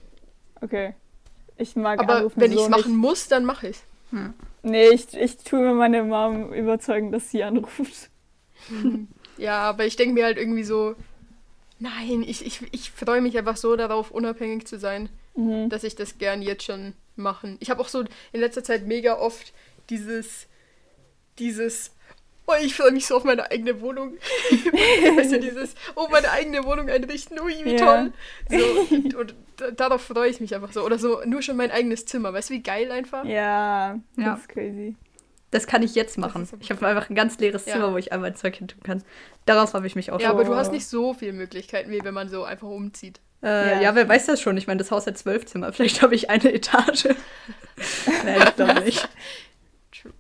[0.61, 0.93] Okay.
[1.57, 3.83] Ich mag Aber Anrufen wenn ich es machen muss, dann mache ich es.
[4.11, 4.33] Hm.
[4.63, 8.09] Nee, ich, ich tue mir meine Mom überzeugen, dass sie anruft.
[9.41, 10.95] Ja, aber ich denke mir halt irgendwie so,
[11.79, 15.67] nein, ich, ich, ich freue mich einfach so darauf, unabhängig zu sein, mhm.
[15.69, 17.57] dass ich das gern jetzt schon machen.
[17.59, 18.01] Ich habe auch so
[18.33, 19.51] in letzter Zeit mega oft
[19.89, 20.45] dieses,
[21.39, 21.91] dieses,
[22.45, 24.13] oh, ich freue mich so auf meine eigene Wohnung.
[25.17, 27.77] weißt du, dieses, oh, meine eigene Wohnung einrichten, ui, wie ja.
[27.77, 28.13] toll.
[28.47, 29.35] So, und, und,
[29.75, 30.83] darauf freue ich mich einfach so.
[30.83, 32.31] Oder so, nur schon mein eigenes Zimmer.
[32.31, 33.25] Weißt du, wie geil einfach?
[33.25, 34.33] Ja, das ja.
[34.35, 34.95] ist crazy.
[35.51, 36.47] Das kann ich jetzt machen.
[36.61, 37.73] Ich habe einfach ein ganz leeres ja.
[37.73, 39.03] Zimmer, wo ich einmal Zeug hin tun kann.
[39.45, 42.13] Daraus habe ich mich auch Ja, aber du hast nicht so viele Möglichkeiten, wie wenn
[42.13, 43.19] man so einfach umzieht.
[43.43, 43.81] Äh, ja.
[43.81, 43.95] ja.
[43.95, 44.55] wer weiß das schon?
[44.57, 45.73] Ich meine, das Haus hat zwölf Zimmer.
[45.73, 47.05] Vielleicht habe ich eine Etage.
[48.23, 49.09] Nein, ich glaube nicht.
[49.91, 50.13] True.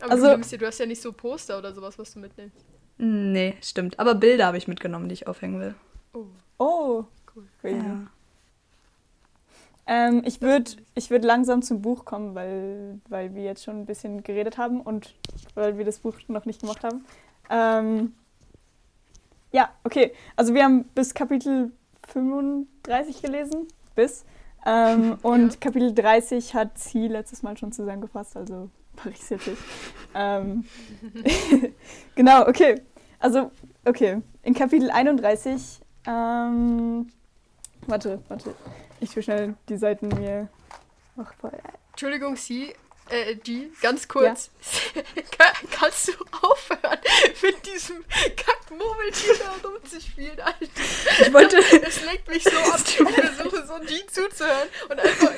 [0.00, 2.64] Aber also, du, du hast ja nicht so Poster oder sowas, was du mitnimmst.
[2.98, 3.98] Nee, stimmt.
[3.98, 5.74] Aber Bilder habe ich mitgenommen, die ich aufhängen will.
[6.12, 6.26] Oh.
[6.58, 7.04] Oh.
[7.34, 7.46] Cool.
[7.64, 8.06] Ja.
[9.92, 13.86] Ähm, ich würde ich würd langsam zum Buch kommen, weil, weil wir jetzt schon ein
[13.86, 15.16] bisschen geredet haben und
[15.56, 17.04] weil wir das Buch noch nicht gemacht haben.
[17.50, 18.14] Ähm,
[19.50, 20.12] ja, okay.
[20.36, 21.72] Also wir haben bis Kapitel
[22.06, 23.66] 35 gelesen.
[23.96, 24.24] Bis.
[24.64, 25.58] Ähm, und ja.
[25.58, 29.62] Kapitel 30 hat sie letztes Mal schon zusammengefasst, also mache ich es jetzt nicht.
[30.14, 30.64] ähm,
[32.14, 32.80] genau, okay.
[33.18, 33.50] Also,
[33.84, 34.22] okay.
[34.44, 37.08] In Kapitel 31, ähm,
[37.88, 38.54] warte, warte.
[39.00, 40.48] Ich will schnell die Seiten mir.
[41.16, 41.32] Ach,
[41.92, 42.74] Entschuldigung, Sie,
[43.10, 44.50] äh, die, ganz kurz.
[44.94, 45.02] Ja.
[45.70, 46.98] kannst du aufhören,
[47.42, 48.04] mit diesem
[48.36, 50.66] Kackmurmeltier da rumzuspielen, Alter?
[51.20, 51.58] Ich wollte.
[51.82, 52.80] Es lenkt mich so ab.
[52.84, 55.32] Ich versuche so die zuzuhören und einfach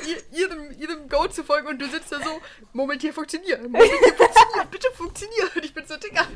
[1.22, 2.40] Go zu folgen und du sitzt da so,
[2.72, 5.56] Murmeltier funktioniert, Murmeltier funktioniert, bitte funktioniert.
[5.56, 6.26] Und ich bin so dicker.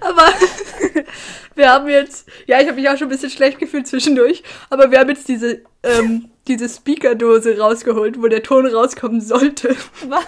[0.00, 0.26] Aber
[1.54, 4.90] wir haben jetzt, ja, ich habe mich auch schon ein bisschen schlecht gefühlt zwischendurch, aber
[4.90, 9.74] wir haben jetzt diese, ähm, diese Speakerdose rausgeholt, wo der Ton rauskommen sollte.
[10.06, 10.26] Was?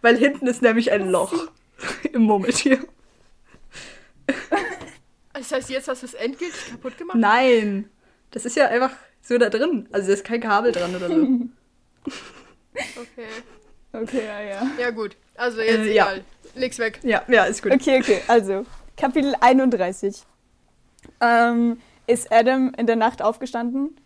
[0.00, 1.48] Weil hinten ist nämlich ein Loch
[2.12, 2.78] im Murmeltier.
[5.32, 7.18] Das heißt, jetzt hast du es endgültig kaputt gemacht?
[7.18, 7.90] Nein.
[8.30, 9.88] Das ist ja einfach so da drin.
[9.90, 11.26] Also da ist kein Kabel dran oder so.
[12.96, 13.26] Okay.
[13.92, 14.70] Okay, ja, ja.
[14.78, 15.16] Ja, gut.
[15.34, 16.16] Also jetzt äh, egal.
[16.18, 16.22] Ja.
[16.54, 17.00] Leg's weg.
[17.02, 17.72] Ja, ja, ist gut.
[17.72, 18.20] Okay, okay.
[18.28, 18.64] Also,
[18.96, 20.24] Kapitel 31.
[21.20, 23.96] Ähm, ist Adam in der Nacht aufgestanden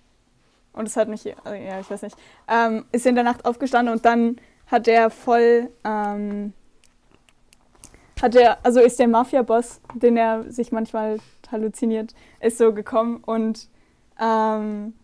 [0.72, 2.16] und es hat mich, also, ja, ich weiß nicht,
[2.48, 6.52] ähm, ist in der Nacht aufgestanden und dann hat er voll, ähm,
[8.20, 11.18] hat er, also ist der Mafia-Boss, den er sich manchmal
[11.50, 13.68] halluziniert, ist so gekommen und,
[14.20, 14.94] ähm,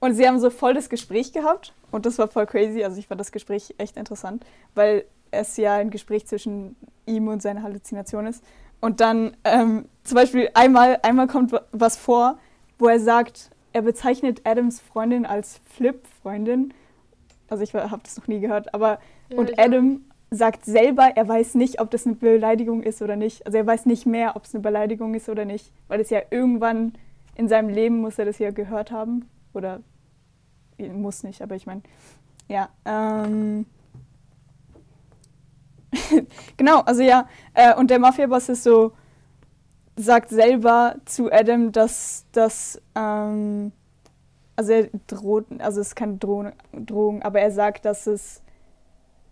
[0.00, 3.06] und sie haben so voll das Gespräch gehabt und das war voll crazy, also ich
[3.06, 8.26] fand das Gespräch echt interessant, weil es ja ein Gespräch zwischen ihm und seiner Halluzination
[8.26, 8.42] ist.
[8.80, 12.38] Und dann ähm, zum Beispiel einmal, einmal kommt was vor,
[12.78, 16.72] wo er sagt, er bezeichnet Adams Freundin als Flip-Freundin.
[17.48, 21.54] Also ich habe das noch nie gehört, aber ja, und Adam sagt selber, er weiß
[21.54, 23.44] nicht, ob das eine Beleidigung ist oder nicht.
[23.46, 26.20] Also er weiß nicht mehr, ob es eine Beleidigung ist oder nicht, weil es ja
[26.30, 26.92] irgendwann
[27.34, 29.80] in seinem Leben muss er das ja gehört haben oder
[30.78, 31.82] muss nicht, aber ich meine,
[32.48, 32.68] ja.
[32.84, 33.66] Ähm,
[36.56, 38.92] genau, also ja, äh, und der Mafia-Boss ist so,
[39.96, 43.72] sagt selber zu Adam, dass das, ähm,
[44.56, 48.42] also er droht, also es ist keine Drohung, Drohung, aber er sagt, dass es,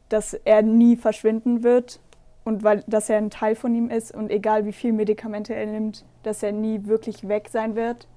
[0.08, 2.00] dass er nie verschwinden wird
[2.44, 5.66] und weil, dass er ein Teil von ihm ist und egal wie viel Medikamente er
[5.66, 8.08] nimmt, dass er nie wirklich weg sein wird,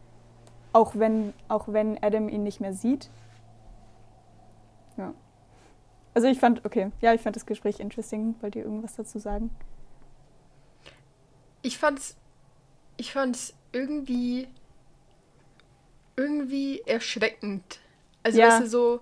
[0.74, 3.10] auch wenn, auch wenn Adam ihn nicht mehr sieht.
[4.98, 5.14] Ja.
[6.14, 8.36] Also ich fand, okay, ja, ich fand das Gespräch interesting.
[8.42, 9.50] Wollt ihr irgendwas dazu sagen?
[11.62, 12.16] Ich fand's
[13.00, 14.48] ich fand es irgendwie
[16.18, 17.80] irgendwie erschreckend.
[18.24, 18.50] Also ja.
[18.50, 19.00] weißt du so,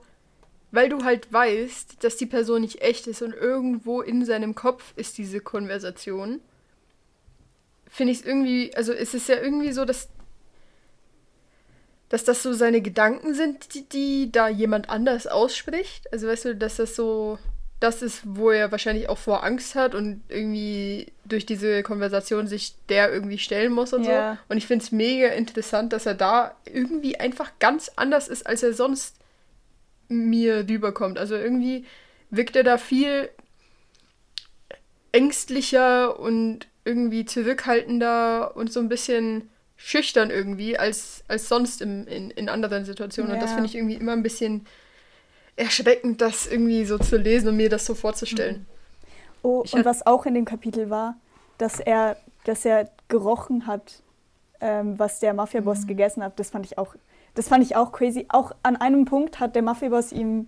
[0.71, 4.93] weil du halt weißt, dass die Person nicht echt ist und irgendwo in seinem Kopf
[4.95, 6.41] ist diese Konversation.
[7.87, 10.09] finde ich es irgendwie, also es ist ja irgendwie so, dass,
[12.09, 16.11] dass das so seine Gedanken sind, die, die da jemand anders ausspricht.
[16.13, 17.37] Also weißt du, dass das so
[17.79, 22.73] das ist, wo er wahrscheinlich auch vor Angst hat und irgendwie durch diese Konversation sich
[22.89, 24.33] der irgendwie stellen muss und ja.
[24.33, 24.39] so.
[24.49, 28.63] Und ich finde es mega interessant, dass er da irgendwie einfach ganz anders ist, als
[28.63, 29.15] er sonst
[30.07, 31.19] mir rüberkommt.
[31.19, 31.85] Also irgendwie
[32.31, 33.29] wirkt er da viel
[35.11, 42.31] ängstlicher und irgendwie zurückhaltender und so ein bisschen schüchtern irgendwie als, als sonst im, in,
[42.31, 43.29] in anderen Situationen.
[43.31, 43.35] Ja.
[43.35, 44.65] Und das finde ich irgendwie immer ein bisschen
[45.55, 48.65] erschreckend, das irgendwie so zu lesen und mir das so vorzustellen.
[49.43, 51.15] Oh, ich und was auch in dem Kapitel war,
[51.57, 54.01] dass er, dass er gerochen hat,
[54.59, 55.87] ähm, was der Mafia-Boss mhm.
[55.87, 56.95] gegessen hat, das fand ich auch,
[57.35, 58.25] das fand ich auch crazy.
[58.29, 60.47] Auch an einem Punkt hat der Mafia-Boss ihm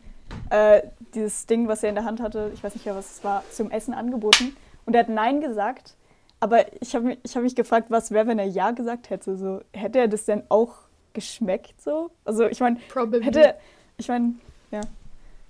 [0.49, 0.81] äh,
[1.13, 3.43] dieses Ding, was er in der Hand hatte, ich weiß nicht mehr, was es war,
[3.51, 4.55] zum Essen angeboten.
[4.85, 5.95] Und er hat Nein gesagt.
[6.39, 9.38] Aber ich habe mich, hab mich gefragt, was wäre, wenn er Ja gesagt hätte.
[9.38, 10.75] So, hätte er das denn auch
[11.13, 12.12] geschmeckt so?
[12.23, 12.80] Also ich meine,
[13.21, 13.56] hätte,
[13.97, 14.36] ich meine,
[14.71, 14.82] ja.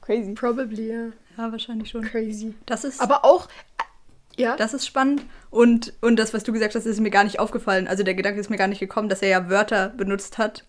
[0.01, 0.33] Crazy.
[0.33, 1.05] Probably, ja.
[1.37, 2.01] Ja, wahrscheinlich schon.
[2.01, 2.55] Crazy.
[2.65, 2.99] Das ist.
[2.99, 3.47] Aber auch.
[4.37, 4.55] Ja.
[4.55, 5.21] Das ist spannend.
[5.51, 7.87] Und, und das, was du gesagt hast, ist mir gar nicht aufgefallen.
[7.87, 10.63] Also der Gedanke ist mir gar nicht gekommen, dass er ja Wörter benutzt hat,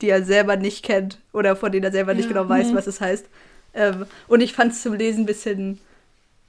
[0.00, 2.16] die er selber nicht kennt oder von denen er selber ja.
[2.16, 2.74] nicht genau weiß, mhm.
[2.74, 3.26] was es heißt.
[3.74, 5.80] Ähm, und ich fand es zum Lesen ein bisschen.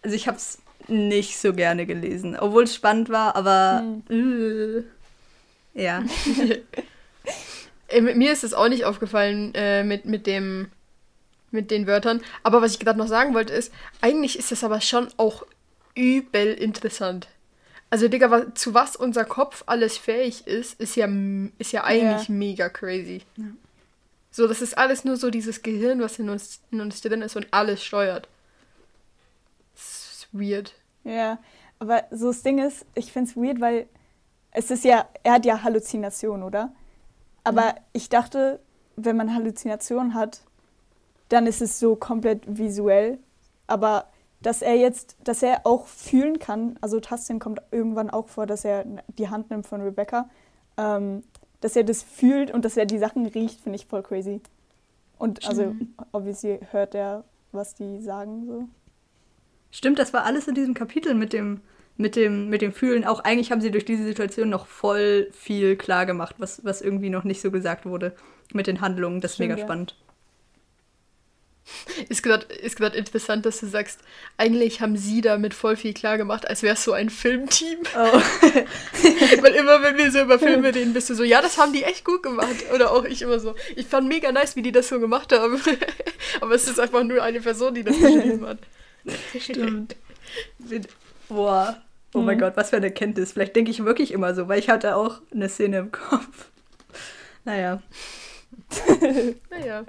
[0.01, 3.81] Also ich habe es nicht so gerne gelesen, obwohl es spannend war, aber.
[4.09, 4.83] Mhm.
[5.75, 6.03] Äh, ja.
[7.89, 10.71] Äh, mir ist es auch nicht aufgefallen äh, mit, mit dem
[11.53, 12.21] mit den Wörtern.
[12.41, 15.45] Aber was ich gerade noch sagen wollte ist, eigentlich ist das aber schon auch
[15.95, 17.27] übel interessant.
[17.89, 21.07] Also, Digga, was, zu was unser Kopf alles fähig ist, ist ja,
[21.59, 22.33] ist ja eigentlich ja.
[22.33, 23.21] mega crazy.
[23.37, 23.45] Ja.
[24.31, 27.35] So, das ist alles nur so dieses Gehirn, was in uns, in uns drin ist
[27.35, 28.27] und alles steuert.
[30.33, 30.73] Weird.
[31.03, 31.39] Ja,
[31.79, 33.87] aber so das Ding ist, ich finde es weird, weil
[34.51, 36.71] es ist ja, er hat ja Halluzinationen, oder?
[37.43, 37.77] Aber mhm.
[37.93, 38.59] ich dachte,
[38.95, 40.41] wenn man Halluzinationen hat,
[41.29, 43.19] dann ist es so komplett visuell.
[43.67, 44.05] Aber
[44.41, 48.65] dass er jetzt, dass er auch fühlen kann, also Tastin kommt irgendwann auch vor, dass
[48.65, 48.85] er
[49.17, 50.29] die Hand nimmt von Rebecca,
[50.77, 51.23] ähm,
[51.61, 54.41] dass er das fühlt und dass er die Sachen riecht, finde ich voll crazy.
[55.17, 55.93] Und also, mhm.
[56.11, 58.67] obviously hört er, was die sagen, so.
[59.73, 61.61] Stimmt, das war alles in diesem Kapitel mit dem,
[61.97, 63.05] mit dem, mit dem Fühlen.
[63.05, 67.09] Auch eigentlich haben sie durch diese Situation noch voll viel klar gemacht, was, was irgendwie
[67.09, 68.15] noch nicht so gesagt wurde
[68.53, 69.19] mit den Handlungen.
[69.19, 69.65] Das ist Stimmt, mega ja.
[69.65, 69.95] spannend.
[72.07, 74.01] Ist gerade ist interessant, dass du sagst,
[74.37, 77.79] eigentlich haben sie damit voll viel klar gemacht, als wäre es so ein Filmteam.
[77.95, 78.19] Oh.
[79.41, 81.83] Weil immer, wenn wir so über Filme reden, bist du so, ja, das haben die
[81.83, 82.65] echt gut gemacht.
[82.75, 85.59] Oder auch ich immer so, ich fand mega nice, wie die das so gemacht haben.
[86.41, 88.59] Aber es ist einfach nur eine Person, die das geschrieben hat.
[89.39, 89.95] Stimmt.
[91.29, 91.81] Boah.
[92.13, 92.25] Oh mhm.
[92.25, 93.31] mein Gott, was für eine Erkenntnis.
[93.31, 96.49] Vielleicht denke ich wirklich immer so, weil ich hatte auch eine Szene im Kopf.
[97.45, 97.81] Naja.
[99.49, 99.83] naja.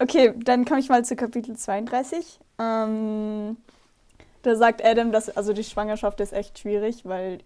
[0.00, 2.40] Okay, dann komme ich mal zu Kapitel 32.
[2.58, 3.56] Ähm,
[4.42, 7.38] da sagt Adam, dass also die Schwangerschaft ist echt schwierig, weil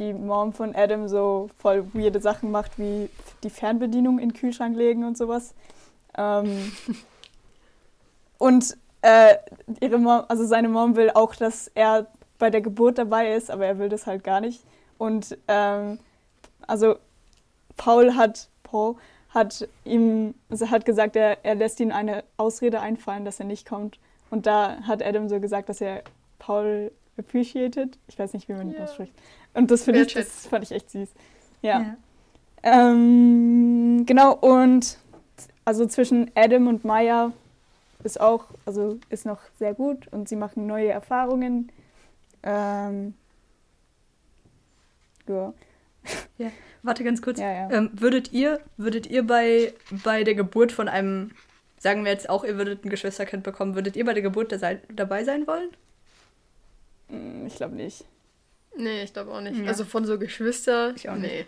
[0.00, 3.08] die Mom von Adam so voll weirde Sachen macht, wie
[3.44, 5.54] die Fernbedienung in den Kühlschrank legen und sowas.
[6.16, 6.72] Ähm,
[8.38, 9.36] und äh,
[9.80, 12.06] ihre Mom, also seine Mom will auch, dass er
[12.38, 14.62] bei der Geburt dabei ist, aber er will das halt gar nicht.
[14.98, 15.98] Und ähm,
[16.66, 16.96] also
[17.76, 18.96] Paul hat Paul
[19.30, 23.68] hat ihm, also hat gesagt, er, er lässt ihm eine Ausrede einfallen, dass er nicht
[23.68, 23.98] kommt.
[24.30, 26.02] Und da hat Adam so gesagt, dass er
[26.38, 27.96] Paul appreciated.
[28.08, 29.12] Ich weiß nicht, wie man das spricht.
[29.54, 31.08] Und das finde ich, das fand ich echt süß.
[31.62, 31.80] Ja.
[31.80, 31.96] ja.
[32.62, 34.98] Ähm, genau, und
[35.64, 37.32] also zwischen Adam und Maya
[38.04, 41.70] ist auch, also ist noch sehr gut und sie machen neue Erfahrungen.
[42.42, 43.14] Ähm,
[45.28, 45.52] ja.
[46.38, 46.50] ja.
[46.82, 47.38] Warte ganz kurz.
[47.38, 47.70] Ja, ja.
[47.70, 51.32] Ähm, würdet ihr, würdet ihr bei, bei der Geburt von einem,
[51.78, 54.80] sagen wir jetzt auch, ihr würdet ein Geschwisterkind bekommen, würdet ihr bei der Geburt der,
[54.88, 55.70] dabei sein wollen?
[57.08, 58.04] Hm, ich glaube nicht.
[58.76, 59.58] Nee, ich glaube auch nicht.
[59.58, 59.66] Ja.
[59.66, 61.46] Also von so Geschwister, ich auch nee.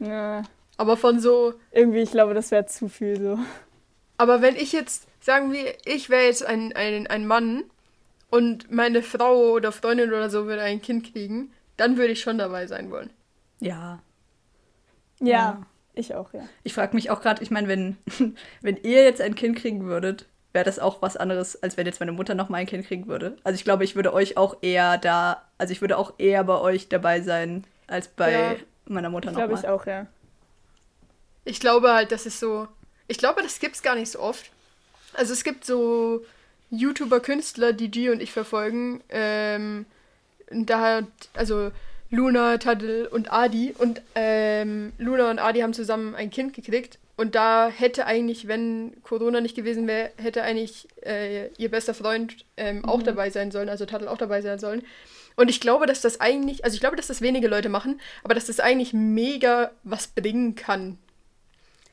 [0.00, 0.08] nicht.
[0.10, 0.42] Ja.
[0.76, 1.54] Aber von so.
[1.70, 3.38] Irgendwie, ich glaube, das wäre zu viel so.
[4.16, 7.64] Aber wenn ich jetzt, sagen wir, ich wäre jetzt ein, ein, ein Mann
[8.28, 12.36] und meine Frau oder Freundin oder so würde ein Kind kriegen, dann würde ich schon
[12.36, 13.08] dabei sein wollen.
[13.58, 14.00] Ja,
[15.20, 15.66] ja, ja.
[15.94, 16.46] ich auch, ja.
[16.62, 17.96] Ich frage mich auch gerade, ich meine, wenn,
[18.60, 22.00] wenn ihr jetzt ein Kind kriegen würdet, wäre das auch was anderes, als wenn jetzt
[22.00, 23.38] meine Mutter noch mal ein Kind kriegen würde.
[23.44, 26.60] Also ich glaube, ich würde euch auch eher da, also ich würde auch eher bei
[26.60, 28.56] euch dabei sein, als bei ja.
[28.84, 30.06] meiner Mutter noch glaube ich auch, ja.
[31.46, 32.68] Ich glaube halt, das ist so,
[33.08, 34.50] ich glaube, das gibt es gar nicht so oft.
[35.14, 36.24] Also es gibt so
[36.70, 39.86] YouTuber-Künstler, die G und ich verfolgen, ähm,
[40.50, 41.70] da, also
[42.10, 43.74] Luna, Tadel und Adi.
[43.76, 46.98] Und ähm, Luna und Adi haben zusammen ein Kind gekriegt.
[47.16, 52.44] Und da hätte eigentlich, wenn Corona nicht gewesen wäre, hätte eigentlich äh, ihr bester Freund
[52.56, 52.84] ähm, mhm.
[52.86, 54.82] auch dabei sein sollen, also Tadel auch dabei sein sollen.
[55.36, 58.34] Und ich glaube, dass das eigentlich, also ich glaube, dass das wenige Leute machen, aber
[58.34, 60.98] dass das eigentlich mega was bringen kann.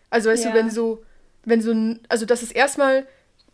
[0.10, 0.52] Also weißt ja.
[0.52, 1.04] du, wenn so,
[1.44, 3.08] wenn so ein, also dass es erstmal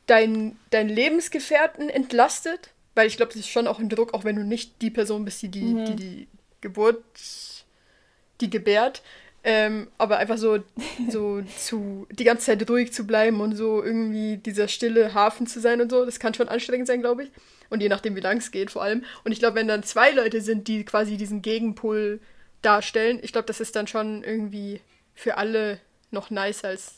[0.05, 4.35] dein, dein Lebensgefährten entlastet, weil ich glaube, das ist schon auch ein Druck, auch wenn
[4.35, 5.85] du nicht die Person bist, die die, mhm.
[5.85, 6.27] die, die
[6.61, 7.03] Geburt,
[8.41, 9.01] die gebärt,
[9.43, 10.59] ähm, aber einfach so,
[11.09, 15.59] so zu, die ganze Zeit ruhig zu bleiben und so irgendwie dieser stille Hafen zu
[15.59, 17.31] sein und so, das kann schon anstrengend sein, glaube ich.
[17.69, 19.03] Und je nachdem, wie lang es geht, vor allem.
[19.23, 22.19] Und ich glaube, wenn dann zwei Leute sind, die quasi diesen Gegenpol
[22.61, 24.81] darstellen, ich glaube, das ist dann schon irgendwie
[25.15, 25.79] für alle
[26.11, 26.95] noch nicer als.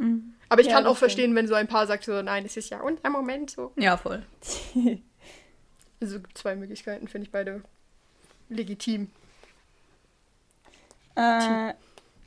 [0.00, 0.34] Mhm.
[0.48, 2.70] Aber ich ja, kann auch verstehen, wenn so ein Paar sagt so, nein, es ist
[2.70, 3.72] ja und ein Moment so.
[3.76, 4.24] Ja, voll.
[6.00, 7.62] also zwei Möglichkeiten, finde ich beide
[8.48, 9.10] legitim.
[11.14, 11.74] Äh,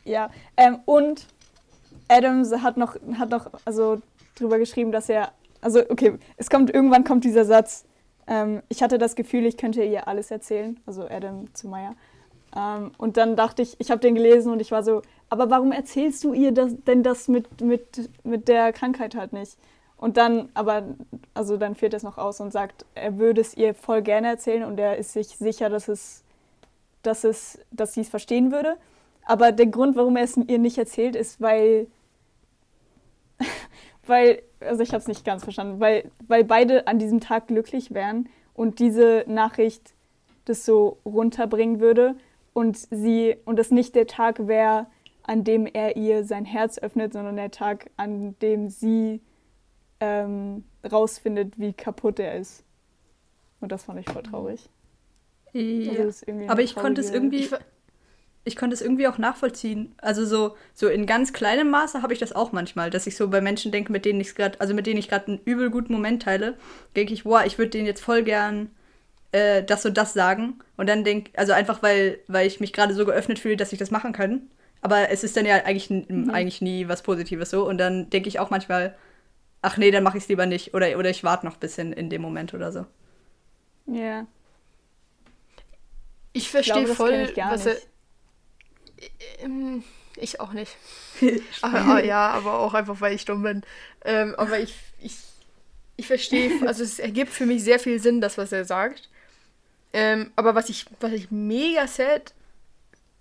[0.06, 1.26] ja, ähm, und
[2.08, 4.02] Adams hat noch, hat noch also
[4.36, 7.86] drüber geschrieben, dass er, also okay, es kommt, irgendwann kommt dieser Satz,
[8.28, 11.96] ähm, ich hatte das Gefühl, ich könnte ihr alles erzählen, also Adam zu Maya.
[12.56, 15.72] Ähm, und dann dachte ich, ich habe den gelesen und ich war so, aber warum
[15.72, 19.58] erzählst du ihr das, denn das mit, mit, mit der Krankheit halt nicht?
[19.98, 20.84] Und dann, aber,
[21.34, 24.63] also dann fehlt es noch aus und sagt, er würde es ihr voll gerne erzählen
[24.63, 26.24] und er ist sich sicher, dass es,
[27.04, 28.76] dass es, dass sie es verstehen würde.
[29.26, 31.88] Aber der Grund, warum er es ihr nicht erzählt, ist, weil,
[34.06, 37.94] weil, also ich habe es nicht ganz verstanden, weil, weil beide an diesem Tag glücklich
[37.94, 39.94] wären und diese Nachricht
[40.46, 42.16] das so runterbringen würde
[42.54, 44.88] und sie und es nicht der Tag wäre,
[45.24, 49.22] an dem er ihr sein Herz öffnet, sondern der Tag, an dem sie
[50.00, 52.63] ähm, rausfindet, wie kaputt er ist.
[53.62, 54.70] Und das fand ich voll traurig.
[55.54, 56.04] Ja.
[56.04, 57.50] Also Aber ich konnte es irgendwie.
[58.46, 59.96] Ich konnte es irgendwie auch nachvollziehen.
[60.00, 63.30] Also so, so in ganz kleinem Maße habe ich das auch manchmal, dass ich so
[63.30, 65.94] bei Menschen denke, mit denen ich gerade, also mit denen ich gerade einen übel guten
[65.94, 66.58] Moment teile,
[66.98, 68.70] denke ich, wow, ich würde denen jetzt voll gern
[69.34, 70.60] äh, das und das sagen.
[70.78, 73.80] Und dann denke, also einfach weil, weil ich mich gerade so geöffnet fühle, dass ich
[73.80, 74.50] das machen kann.
[74.82, 76.30] Aber es ist dann ja eigentlich, mhm.
[76.30, 77.67] eigentlich nie was Positives so.
[77.67, 78.96] Und dann denke ich auch manchmal,
[79.62, 80.74] ach nee, dann mache ich es lieber nicht.
[80.74, 82.86] Oder, oder ich warte noch ein bisschen in dem Moment oder so.
[83.88, 83.93] Ja.
[83.93, 84.28] Yeah.
[86.34, 87.76] Ich verstehe voll, ich was er.
[89.43, 89.84] Ähm,
[90.15, 90.76] ich auch nicht.
[91.62, 93.62] aber, aber, ja, aber auch einfach, weil ich dumm bin.
[94.04, 95.15] Ähm, aber ich, ich,
[95.96, 99.10] ich verstehe, also es ergibt für mich sehr viel Sinn, das, was er sagt.
[99.94, 102.34] Ähm, aber was ich, was ich mega sad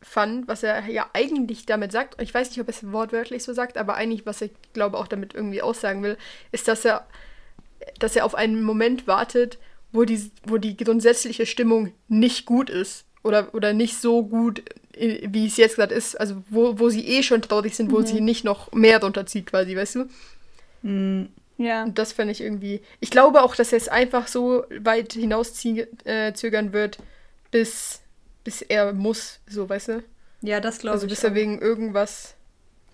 [0.01, 3.53] fand, was er ja eigentlich damit sagt, ich weiß nicht, ob er es wortwörtlich so
[3.53, 6.17] sagt, aber eigentlich, was ich glaube auch damit irgendwie aussagen will,
[6.51, 7.07] ist, dass er,
[7.99, 9.59] dass er auf einen Moment wartet,
[9.93, 14.63] wo die, wo die grundsätzliche Stimmung nicht gut ist oder, oder nicht so gut,
[14.95, 18.01] äh, wie es jetzt gerade ist, also wo, wo sie eh schon traurig sind, wo
[18.01, 18.07] mhm.
[18.07, 20.09] sie nicht noch mehr drunter zieht, quasi, weißt du?
[20.83, 21.29] Mhm.
[21.59, 21.85] Ja.
[21.85, 22.81] Und das fände ich irgendwie.
[23.01, 26.99] Ich glaube auch, dass er es einfach so weit hinauszögern äh, wird,
[27.51, 28.03] bis
[28.45, 30.05] bis er muss, so, weißt du?
[30.43, 31.13] Ja, das glaube also, ich.
[31.13, 32.35] Also bis er wegen irgendwas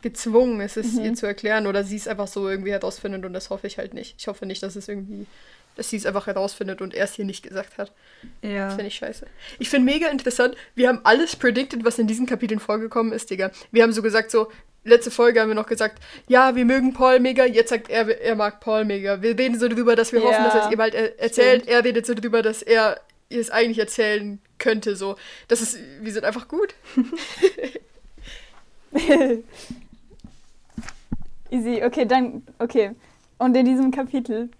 [0.02, 1.04] gezwungen ist, es mhm.
[1.04, 3.94] ihr zu erklären oder sie es einfach so irgendwie herausfindet und das hoffe ich halt
[3.94, 4.14] nicht.
[4.18, 5.26] Ich hoffe nicht, dass es irgendwie,
[5.74, 7.92] dass sie es einfach herausfindet und er es hier nicht gesagt hat.
[8.42, 8.66] Ja.
[8.66, 9.26] Das finde ich scheiße.
[9.58, 13.50] Ich finde mega interessant, wir haben alles predicted, was in diesen Kapiteln vorgekommen ist, Digga.
[13.72, 14.52] Wir haben so gesagt, so,
[14.88, 18.34] letzte Folge haben wir noch gesagt, ja, wir mögen Paul mega, jetzt sagt er, er
[18.34, 19.22] mag Paul mega.
[19.22, 21.62] Wir reden so drüber, dass wir ja, hoffen, dass er es ihr bald er erzählt.
[21.62, 21.76] Stimmt.
[21.76, 24.96] Er redet so drüber, dass er ihr es eigentlich erzählen könnte.
[24.96, 25.16] So,
[25.48, 26.74] das ist, wir sind einfach gut.
[31.50, 32.92] Easy, okay, dann, okay.
[33.38, 34.50] Und in diesem Kapitel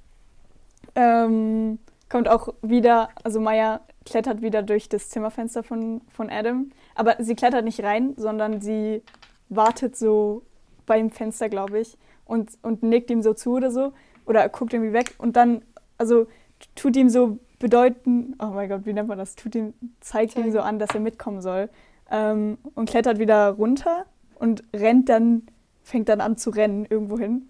[0.95, 6.73] ähm, kommt auch wieder, also Maya klettert wieder durch das Zimmerfenster von, von Adam.
[6.95, 9.03] Aber sie klettert nicht rein, sondern sie
[9.49, 10.43] wartet so
[10.87, 13.93] beim Fenster, glaube ich, und, und nickt ihm so zu oder so.
[14.27, 15.63] Oder guckt irgendwie weg und dann,
[15.97, 16.27] also
[16.75, 19.35] tut ihm so bedeuten, oh mein Gott, wie nennt man das?
[19.35, 21.70] Tut ihm, zeigt ihm so an, dass er mitkommen soll.
[22.11, 25.47] Ähm, und klettert wieder runter und rennt dann,
[25.83, 27.49] fängt dann an zu rennen irgendwo hin.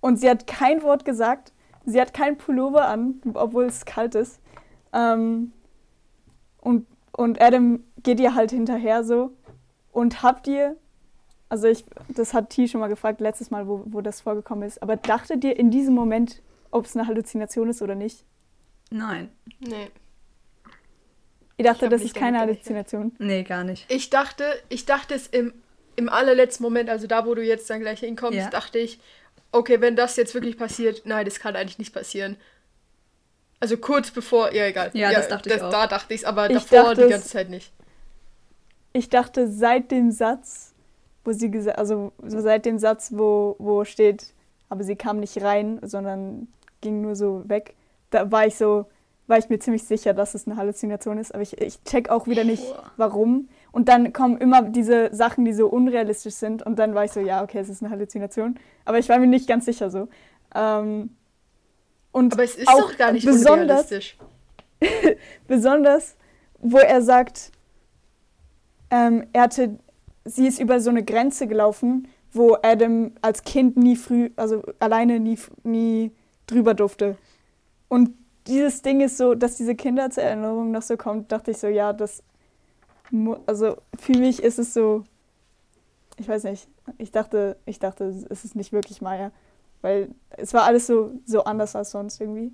[0.00, 1.52] Und sie hat kein Wort gesagt.
[1.84, 4.40] Sie hat kein Pullover an, obwohl es kalt ist.
[4.92, 5.52] Ähm,
[6.60, 9.32] und, und Adam geht ihr halt hinterher so.
[9.90, 10.76] Und habt ihr,
[11.48, 14.82] also ich, das hat T schon mal gefragt, letztes Mal, wo, wo das vorgekommen ist,
[14.82, 18.24] aber dachtet ihr in diesem Moment, ob es eine Halluzination ist oder nicht?
[18.90, 19.30] Nein.
[19.60, 19.90] Nee.
[21.56, 23.12] Ich dachte, ich das ist keine Halluzination.
[23.18, 23.84] Nee, gar nicht.
[23.88, 25.52] Ich dachte, ich dachte es im,
[25.96, 28.50] im allerletzten Moment, also da, wo du jetzt dann gleich hinkommst, ja.
[28.50, 29.00] dachte ich,
[29.50, 32.36] okay, wenn das jetzt wirklich passiert, nein, das kann eigentlich nicht passieren.
[33.60, 34.90] Also kurz bevor, ja egal.
[34.92, 35.70] Ja, ja das dachte das, ich auch.
[35.70, 37.72] Da dachte ich es, aber ich davor dachte, die ganze Zeit nicht.
[38.92, 40.67] Ich dachte seit dem Satz,
[41.28, 44.32] wo sie gesagt, also so seit dem Satz, wo, wo steht,
[44.70, 46.48] aber sie kam nicht rein, sondern
[46.80, 47.74] ging nur so weg,
[48.08, 48.86] da war ich so,
[49.26, 52.26] war ich mir ziemlich sicher, dass es eine Halluzination ist, aber ich, ich check auch
[52.26, 52.62] wieder nicht,
[52.96, 53.50] warum.
[53.72, 57.20] Und dann kommen immer diese Sachen, die so unrealistisch sind und dann war ich so,
[57.20, 58.58] ja, okay, es ist eine Halluzination.
[58.86, 60.08] Aber ich war mir nicht ganz sicher so.
[60.54, 61.10] Ähm,
[62.10, 64.16] und aber es ist auch doch gar nicht besonders, unrealistisch.
[65.46, 66.16] besonders,
[66.58, 67.52] wo er sagt,
[68.90, 69.78] ähm, er hatte,
[70.28, 75.18] sie ist über so eine Grenze gelaufen, wo Adam als Kind nie früh, also alleine
[75.18, 76.12] nie, nie
[76.46, 77.16] drüber durfte.
[77.88, 78.10] Und
[78.46, 82.22] dieses Ding ist so, dass diese Kindheitserinnerung noch so kommt, dachte ich so, ja, das,
[83.46, 85.04] also für mich ist es so,
[86.16, 86.68] ich weiß nicht,
[86.98, 89.30] ich dachte, ich dachte, es ist nicht wirklich Maya,
[89.82, 92.52] weil es war alles so, so anders als sonst irgendwie.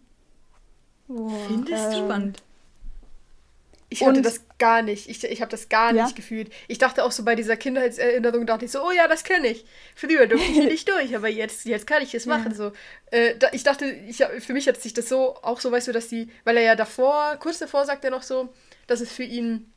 [1.08, 2.42] Oh, Findest du ähm, spannend?
[3.94, 5.08] Ich hatte das gar nicht.
[5.08, 6.04] Ich, ich habe das gar ja?
[6.04, 6.52] nicht gefühlt.
[6.66, 9.64] Ich dachte auch so bei dieser Kindheitserinnerung, dachte ich so, oh ja, das kenne ich.
[9.94, 12.50] Früher durfte ich nicht durch, aber jetzt, jetzt kann ich es machen.
[12.50, 12.56] Ja.
[12.56, 12.72] So.
[13.12, 15.92] Äh, da, ich dachte, ich, für mich hat sich das so, auch so, weißt du,
[15.92, 18.52] dass die, weil er ja davor, kurz davor sagt er noch so,
[18.86, 19.72] dass es für ihn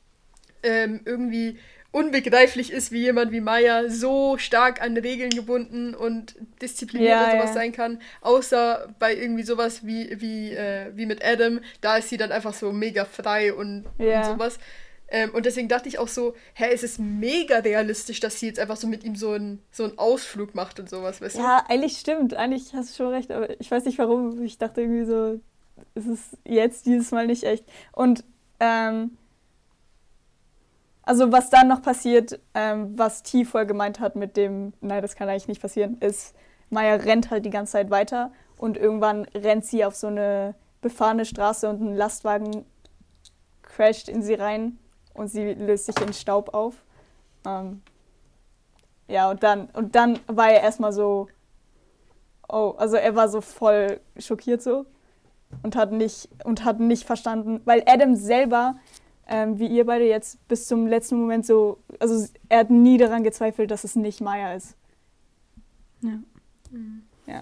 [0.63, 1.59] ähm, irgendwie
[1.97, 7.31] unbegreiflich ist, wie jemand wie Maya so stark an Regeln gebunden und diszipliniert ja, und
[7.31, 7.53] sowas ja.
[7.53, 12.17] sein kann, außer bei irgendwie sowas wie, wie, äh, wie mit Adam, da ist sie
[12.17, 14.19] dann einfach so mega frei und, ja.
[14.19, 14.59] und sowas.
[15.09, 18.59] Ähm, und deswegen dachte ich auch so, hä, es ist mega realistisch, dass sie jetzt
[18.59, 21.39] einfach so mit ihm so einen so einen Ausflug macht und sowas, weißt du?
[21.39, 24.81] Ja, eigentlich stimmt, eigentlich hast du schon recht, aber ich weiß nicht warum, ich dachte
[24.81, 25.39] irgendwie so,
[25.95, 27.63] es ist jetzt dieses Mal nicht echt.
[27.93, 28.23] Und
[28.59, 29.17] ähm,
[31.07, 35.15] also was dann noch passiert, ähm, was T voll gemeint hat mit dem, nein, das
[35.15, 36.35] kann eigentlich nicht passieren, ist,
[36.69, 41.23] Maya rennt halt die ganze Zeit weiter und irgendwann rennt sie auf so eine befahrene
[41.23, 42.65] Straße und ein Lastwagen
[43.61, 44.79] crasht in sie rein
[45.13, 46.75] und sie löst sich in Staub auf.
[47.45, 47.81] Ähm,
[49.07, 51.29] ja, und dann, und dann war er erstmal so,
[52.49, 54.85] oh, also er war so voll schockiert so
[55.63, 58.75] und hat nicht, und hat nicht verstanden, weil Adam selber
[59.27, 63.23] ähm, wie ihr beide jetzt bis zum letzten Moment so, also er hat nie daran
[63.23, 64.75] gezweifelt, dass es nicht Maya ist.
[66.01, 66.19] Ja.
[66.71, 67.03] Mhm.
[67.25, 67.41] ja.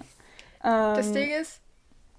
[0.63, 1.61] Ähm, das Ding ist,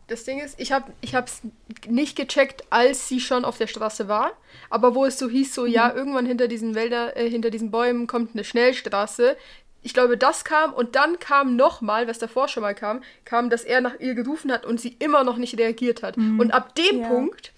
[0.07, 1.43] das Ding ist, ich habe ich es
[1.89, 4.33] nicht gecheckt, als sie schon auf der Straße war,
[4.71, 5.69] aber wo es so hieß, so mhm.
[5.69, 9.37] ja, irgendwann hinter diesen Wälder, äh, hinter diesen Bäumen kommt eine Schnellstraße.
[9.83, 13.65] Ich glaube, das kam und dann kam nochmal, was davor schon mal kam, kam, dass
[13.65, 16.17] er nach ihr gerufen hat und sie immer noch nicht reagiert hat.
[16.17, 16.39] Mhm.
[16.39, 17.09] Und ab dem ja.
[17.09, 17.53] Punkt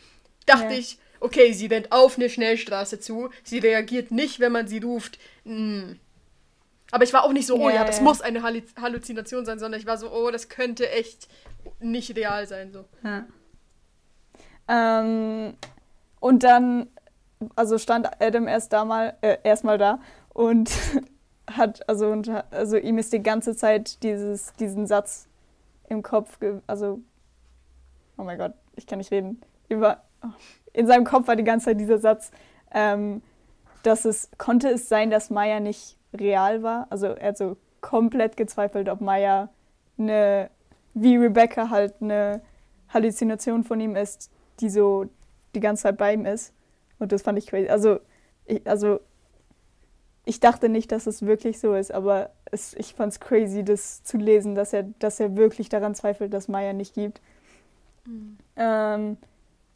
[0.47, 0.79] dachte ja.
[0.79, 5.19] ich, okay, sie rennt auf eine Schnellstraße zu, sie reagiert nicht, wenn man sie ruft.
[5.45, 5.99] Hm.
[6.91, 9.87] Aber ich war auch nicht so, oh ja, das muss eine Halluzination sein, sondern ich
[9.87, 11.29] war so, oh, das könnte echt
[11.81, 12.73] nicht real sein.
[12.73, 12.85] So.
[13.05, 13.27] Ja.
[14.69, 15.55] Ähm,
[16.21, 16.89] und dann,
[17.57, 20.01] also stand Adam erst da mal, äh, erstmal da
[20.33, 20.71] und
[21.51, 25.29] hat, also, und, also ihm ist die ganze Zeit dieses, diesen Satz
[25.89, 27.01] im Kopf, also,
[28.17, 30.29] oh mein Gott, ich kann nicht reden, über, oh,
[30.79, 32.31] in seinem Kopf war die ganze Zeit dieser Satz,
[32.73, 33.21] ähm,
[33.83, 36.87] dass es, konnte es sein, dass Maya nicht real war?
[36.89, 39.49] Also er hat so komplett gezweifelt, ob Maya
[39.99, 40.51] eine,
[40.95, 42.43] wie Rebecca halt eine
[42.91, 45.07] Halluzination von ihm ist, die so
[45.57, 46.55] die ganze Zeit bei ihm ist.
[47.01, 47.69] Und das fand ich crazy.
[47.69, 47.99] Also
[48.47, 49.01] ich, also
[50.25, 54.05] ich dachte nicht, dass es wirklich so ist, aber es, ich fand es crazy, das
[54.05, 57.21] zu lesen, dass er, dass er wirklich daran zweifelt, dass Maya nicht gibt.
[58.05, 58.39] Mhm.
[58.55, 59.17] Ähm,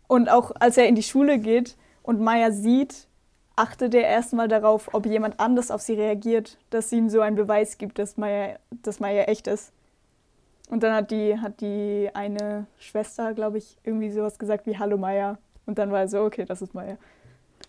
[0.07, 3.09] und auch als er in die Schule geht und Maya sieht,
[3.57, 7.37] achtet er erstmal darauf, ob jemand anders auf sie reagiert, dass sie ihm so einen
[7.37, 9.73] Beweis gibt, dass Maya, dass Maya echt ist.
[10.69, 14.97] Und dann hat die, hat die eine Schwester, glaube ich, irgendwie sowas gesagt wie Hallo
[14.97, 15.39] Maya.
[15.67, 16.97] Und dann war er so, okay, das ist Maya.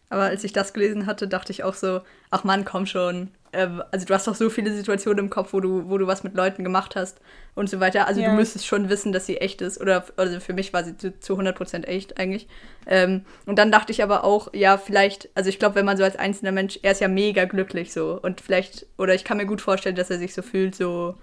[0.09, 3.83] Aber als ich das gelesen hatte, dachte ich auch so, ach Mann, komm schon ähm,
[3.91, 6.35] also du hast doch so viele Situationen im Kopf, wo du, wo du was mit
[6.35, 7.19] Leuten gemacht hast
[7.55, 8.07] und so weiter.
[8.07, 8.29] Also ja.
[8.29, 9.79] du müsstest schon wissen, dass sie echt ist.
[9.79, 12.47] Oder also für mich war sie zu, zu 100% echt eigentlich.
[12.87, 16.03] Ähm, und dann dachte ich aber auch, ja, vielleicht, also ich glaube, wenn man so
[16.03, 18.19] als einzelner Mensch, er ist ja mega glücklich so.
[18.21, 21.15] Und vielleicht, oder ich kann mir gut vorstellen, dass er sich so fühlt, so,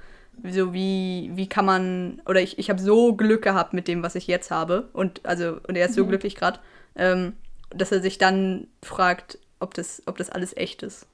[0.48, 4.14] so wie, wie kann man, oder ich, ich habe so Glück gehabt mit dem, was
[4.14, 4.88] ich jetzt habe.
[4.92, 6.08] Und also, und er ist so mhm.
[6.08, 6.60] glücklich gerade,
[6.96, 7.34] ähm,
[7.70, 11.06] dass er sich dann fragt, ob das, ob das alles echt ist.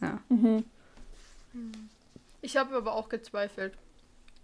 [0.00, 0.18] Ja.
[0.28, 0.64] Mhm.
[2.40, 3.74] Ich habe aber auch gezweifelt.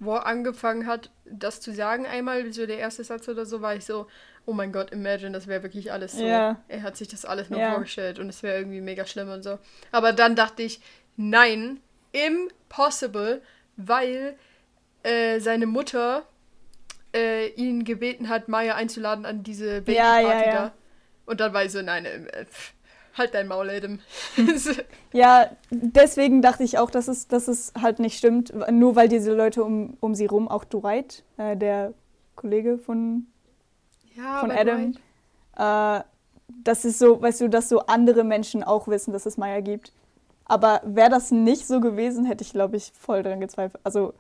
[0.01, 3.77] Wo er angefangen hat, das zu sagen einmal, so der erste Satz oder so, war
[3.77, 4.09] ich so,
[4.45, 6.27] oh mein Gott, imagine, das wäre wirklich alles so.
[6.27, 6.61] Ja.
[6.69, 7.71] Er hat sich das alles nur ja.
[7.71, 9.59] vorgestellt und es wäre irgendwie mega schlimm und so.
[9.93, 10.81] Aber dann dachte ich,
[11.17, 11.81] nein,
[12.13, 13.41] impossible,
[13.77, 14.37] weil
[15.05, 16.25] äh, seine Mutter
[17.15, 20.53] äh, ihn gebeten hat, Maya einzuladen an diese Babyparty ja, ja, ja.
[20.53, 20.73] da.
[21.27, 22.47] Und dann war ich so, nein, äh,
[23.17, 23.99] halt dein Maul, Adam.
[25.13, 29.33] ja, deswegen dachte ich auch, dass es, dass es halt nicht stimmt, nur weil diese
[29.33, 31.95] Leute um, um sie rum, auch Dwight, äh, der
[32.37, 33.27] Kollege von,
[34.15, 34.95] ja, von Adam,
[35.57, 36.05] äh,
[36.63, 39.93] das ist so, weißt du, dass so andere Menschen auch wissen, dass es Maya gibt.
[40.47, 43.81] Aber wäre das nicht so gewesen, hätte ich, glaube ich, voll dran gezweifelt.
[43.85, 44.13] Also,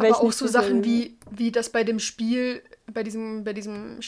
[0.00, 4.00] aber auch so Sachen wie, wie das bei dem Spiel, bei diesem, bei diesem,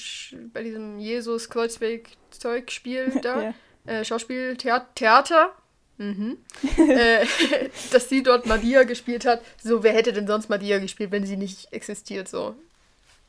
[0.52, 3.54] bei diesem Jesus Kreuzweg Zeug Spiel da, ja.
[3.86, 5.52] äh, Schauspiel, Theater, Theater
[5.98, 6.38] mhm.
[6.78, 7.24] äh,
[7.92, 9.42] dass sie dort Madia gespielt hat.
[9.62, 12.28] So, wer hätte denn sonst Madia gespielt, wenn sie nicht existiert?
[12.28, 12.54] So,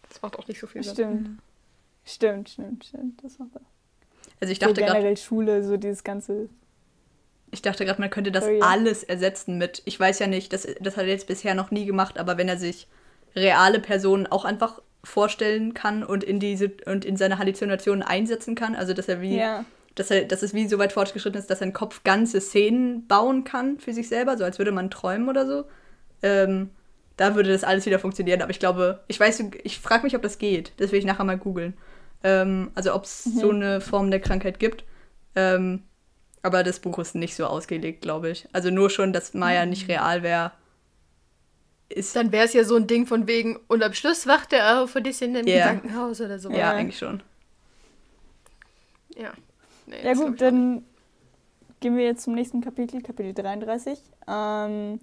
[0.07, 0.93] das macht auch nicht so viel Sinn.
[0.93, 1.39] Stimmt.
[2.05, 3.23] Stimmt, stimmt, stimmt.
[3.23, 3.69] Das macht auch.
[4.39, 6.49] Also ich dachte so generell grad, Schule, so dieses ganze.
[7.51, 8.65] Ich dachte gerade, man könnte das oh, ja.
[8.65, 9.81] alles ersetzen mit.
[9.85, 12.47] Ich weiß ja nicht, das, das hat er jetzt bisher noch nie gemacht, aber wenn
[12.47, 12.87] er sich
[13.35, 18.75] reale Personen auch einfach vorstellen kann und in diese und in seine Halluzinationen einsetzen kann,
[18.75, 19.65] also dass er wie ja.
[19.95, 23.43] dass er dass es wie so weit fortgeschritten ist, dass sein Kopf ganze Szenen bauen
[23.43, 25.65] kann für sich selber, so als würde man träumen oder so.
[26.21, 26.71] Ähm,
[27.15, 30.21] da würde das alles wieder funktionieren, aber ich glaube, ich weiß, ich frage mich, ob
[30.21, 30.71] das geht.
[30.77, 31.73] Das will ich nachher mal googeln.
[32.23, 33.39] Ähm, also ob es mhm.
[33.39, 34.85] so eine Form der Krankheit gibt.
[35.35, 35.83] Ähm,
[36.41, 38.47] aber das Buch ist nicht so ausgelegt, glaube ich.
[38.53, 39.93] Also nur schon, dass Maya nicht mhm.
[39.93, 40.51] real wäre.
[41.89, 44.81] Ist Dann wäre es ja so ein Ding von wegen, und am Schluss wacht er
[44.81, 45.69] auf und ist in einem yeah.
[45.69, 46.51] Krankenhaus oder so.
[46.51, 47.23] Ja, eigentlich schon.
[49.15, 49.33] Ja.
[49.87, 50.85] Nee, ja gut, dann
[51.79, 53.99] gehen wir jetzt zum nächsten Kapitel, Kapitel 33.
[54.27, 54.99] Ähm,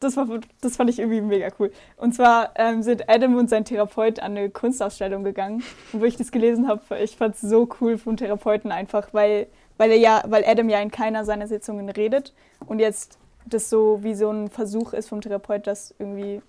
[0.00, 0.26] das, war,
[0.60, 1.72] das fand ich irgendwie mega cool.
[1.96, 5.62] Und zwar ähm, sind Adam und sein Therapeut an eine Kunstausstellung gegangen.
[5.92, 9.46] Und wo ich das gelesen habe, ich fand es so cool vom Therapeuten einfach, weil,
[9.80, 12.34] weil, er ja, weil Adam ja in keiner seiner Sitzungen redet.
[12.66, 16.42] Und jetzt das so wie so ein Versuch ist vom Therapeut, das irgendwie,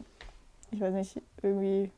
[0.69, 1.91] ich weiß nicht, irgendwie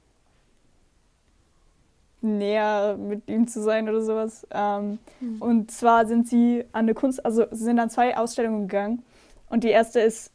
[2.22, 4.46] näher mit ihm zu sein oder sowas.
[4.52, 5.42] Ähm, mhm.
[5.42, 9.02] Und zwar sind sie an eine Kunst, also sie sind an zwei Ausstellungen gegangen.
[9.50, 10.32] Und die erste ist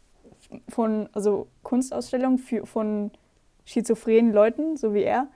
[0.68, 3.12] von, also Kunstausstellung für, von
[3.66, 5.28] schizophrenen Leuten, so wie er,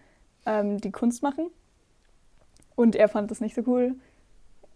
[0.45, 1.51] ähm, die Kunst machen.
[2.75, 3.95] Und er fand das nicht so cool.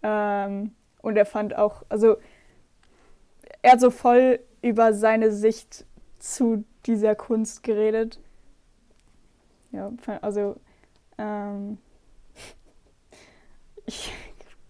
[0.09, 0.70] Ähm,
[1.02, 2.16] und er fand auch, also
[3.61, 5.84] er hat so voll über seine Sicht
[6.20, 8.20] zu dieser Kunst geredet.
[9.72, 9.90] Ja,
[10.22, 10.54] also
[11.18, 11.78] ähm,
[13.86, 14.12] ich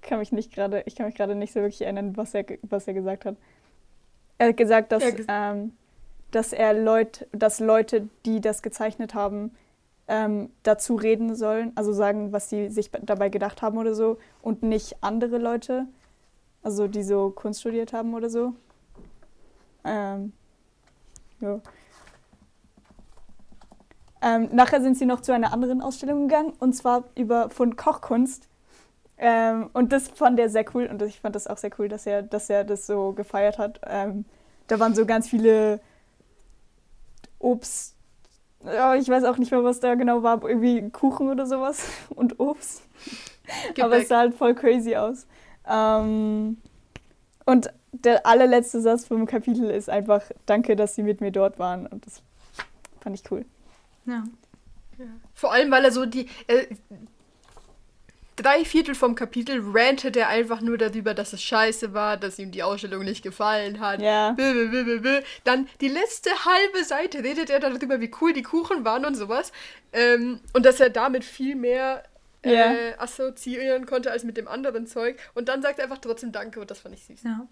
[0.00, 2.88] kann mich nicht gerade, ich kann mich gerade nicht so wirklich erinnern, was er, was
[2.88, 3.36] er gesagt hat.
[4.38, 5.72] Er hat gesagt, dass, ähm,
[6.30, 9.54] dass er Leut, dass Leute, die das gezeichnet haben,
[10.08, 14.62] ähm, dazu reden sollen, also sagen, was sie sich dabei gedacht haben oder so, und
[14.62, 15.86] nicht andere Leute,
[16.62, 18.54] also die so Kunst studiert haben oder so.
[19.84, 20.32] Ähm,
[21.40, 21.60] ja.
[24.22, 28.48] Ähm, nachher sind sie noch zu einer anderen Ausstellung gegangen, und zwar über von Kochkunst.
[29.18, 32.06] Ähm, und das fand er sehr cool und ich fand das auch sehr cool, dass
[32.06, 33.80] er, dass er das so gefeiert hat.
[33.86, 34.24] Ähm,
[34.66, 35.80] da waren so ganz viele
[37.38, 37.95] Obst.
[38.64, 42.40] Ja, ich weiß auch nicht mehr, was da genau war, irgendwie Kuchen oder sowas und
[42.40, 42.82] Obst.
[43.80, 45.26] Aber es sah halt voll crazy aus.
[45.68, 46.56] Ähm,
[47.44, 51.86] und der allerletzte Satz vom Kapitel ist einfach, danke, dass Sie mit mir dort waren.
[51.86, 52.22] Und das
[53.00, 53.44] fand ich cool.
[54.04, 54.24] Ja.
[54.98, 55.06] ja.
[55.34, 56.26] Vor allem, weil er so die.
[56.48, 56.66] Äh,
[58.36, 62.52] drei Viertel vom Kapitel rantet er einfach nur darüber, dass es scheiße war, dass ihm
[62.52, 64.00] die Ausstellung nicht gefallen hat.
[64.00, 64.32] Ja.
[64.32, 65.20] Blablabla.
[65.44, 69.52] Dann die letzte halbe Seite redet er darüber, wie cool die Kuchen waren und sowas.
[69.92, 72.02] Ähm, und dass er damit viel mehr
[72.42, 72.74] äh, yeah.
[72.98, 75.18] assoziieren konnte als mit dem anderen Zeug.
[75.34, 77.22] Und dann sagt er einfach trotzdem Danke und das fand ich süß.
[77.24, 77.46] Ja.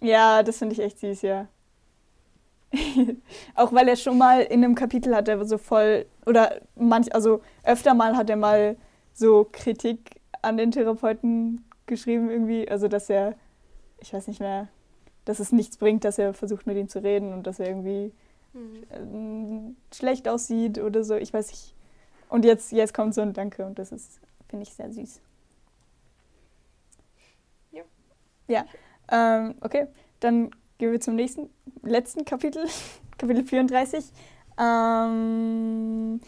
[0.00, 1.46] Ja, das finde ich echt süß, ja.
[3.54, 7.42] auch weil er schon mal in einem Kapitel hat, er so voll, oder manch, also
[7.62, 8.76] öfter mal hat er mal
[9.14, 13.34] so Kritik an den Therapeuten geschrieben irgendwie, also dass er,
[14.00, 14.68] ich weiß nicht mehr,
[15.24, 18.12] dass es nichts bringt, dass er versucht mit ihm zu reden und dass er irgendwie
[18.52, 19.74] mhm.
[19.90, 21.74] äh, schlecht aussieht oder so, ich weiß nicht.
[22.28, 25.20] Und jetzt, jetzt kommt so ein Danke und das ist, finde ich, sehr süß.
[27.72, 27.82] Ja.
[28.48, 28.64] Ja.
[29.10, 29.86] Ähm, okay,
[30.20, 31.50] dann gehen wir zum nächsten,
[31.82, 32.66] letzten Kapitel,
[33.18, 34.04] Kapitel 34.
[34.58, 36.20] Ähm,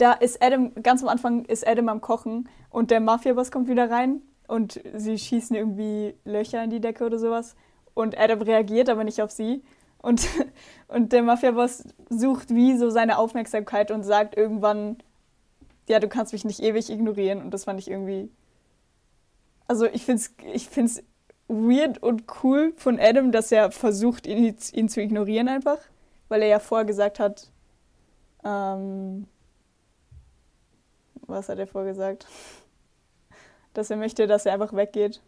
[0.00, 3.90] da ist Adam, ganz am Anfang ist Adam am Kochen und der Mafia-Boss kommt wieder
[3.90, 7.54] rein und sie schießen irgendwie Löcher in die Decke oder sowas.
[7.94, 9.62] Und Adam reagiert aber nicht auf sie.
[9.98, 10.26] Und,
[10.88, 14.96] und der Mafia-Boss sucht wie so seine Aufmerksamkeit und sagt irgendwann,
[15.88, 17.42] ja, du kannst mich nicht ewig ignorieren.
[17.42, 18.30] Und das fand ich irgendwie.
[19.68, 21.02] Also ich finde es ich find's
[21.46, 25.78] weird und cool von Adam, dass er versucht, ihn, ihn zu ignorieren einfach.
[26.28, 27.50] Weil er ja vorher gesagt hat,
[28.42, 29.26] Ähm,
[31.30, 32.26] was hat er vorgesagt?
[33.74, 35.20] Dass er möchte, dass er einfach weggeht.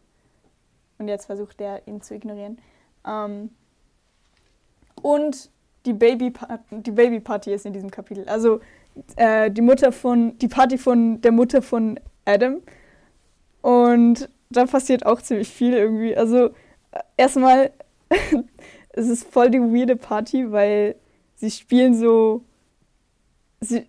[0.99, 2.59] Und jetzt versucht er, ihn zu ignorieren.
[3.07, 3.51] Ähm,
[5.01, 5.51] und
[5.85, 6.33] die Baby,
[6.71, 8.29] die Baby ist in diesem Kapitel.
[8.29, 8.61] Also
[9.17, 12.63] äh, die Mutter von, die Party von der Mutter von Adam.
[13.63, 16.17] Und da passiert auch ziemlich viel irgendwie.
[16.17, 16.51] Also
[17.17, 17.73] erstmal,
[18.91, 20.97] es ist voll die weirde Party, weil
[21.37, 22.43] sie spielen so,
[23.61, 23.87] sie,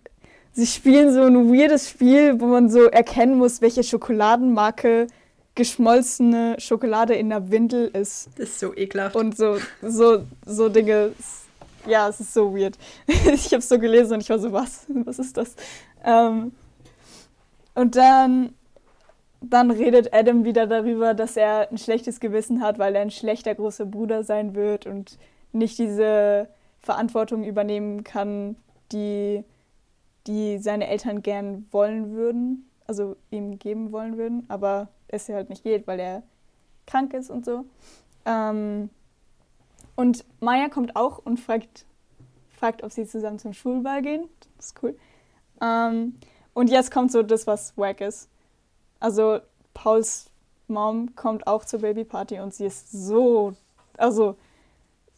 [0.54, 5.08] sie spielen so ein weirdes Spiel, wo man so erkennen muss, welche Schokoladenmarke
[5.54, 8.28] geschmolzene Schokolade in der Windel ist.
[8.36, 9.14] Das ist so ekelhaft.
[9.14, 11.12] Und so, so, so Dinge.
[11.86, 12.76] Ja, es ist so weird.
[13.06, 14.86] ich habe es so gelesen und ich war so, was?
[14.88, 15.54] Was ist das?
[16.04, 16.52] Ähm,
[17.74, 18.54] und dann,
[19.40, 23.54] dann redet Adam wieder darüber, dass er ein schlechtes Gewissen hat, weil er ein schlechter
[23.54, 25.18] großer Bruder sein wird und
[25.52, 26.48] nicht diese
[26.80, 28.56] Verantwortung übernehmen kann,
[28.92, 29.44] die,
[30.26, 35.50] die seine Eltern gern wollen würden, also ihm geben wollen würden, aber es ja halt
[35.50, 36.22] nicht geht, weil er
[36.86, 37.64] krank ist und so.
[38.24, 38.90] Ähm,
[39.96, 41.86] und Maya kommt auch und fragt,
[42.50, 44.28] fragt, ob sie zusammen zum Schulball gehen.
[44.56, 44.96] Das ist cool.
[45.60, 46.16] Ähm,
[46.52, 48.28] und jetzt kommt so das, was wack ist.
[49.00, 49.40] Also
[49.72, 50.30] Pauls
[50.66, 53.54] Mom kommt auch zur Babyparty und sie ist so,
[53.98, 54.36] also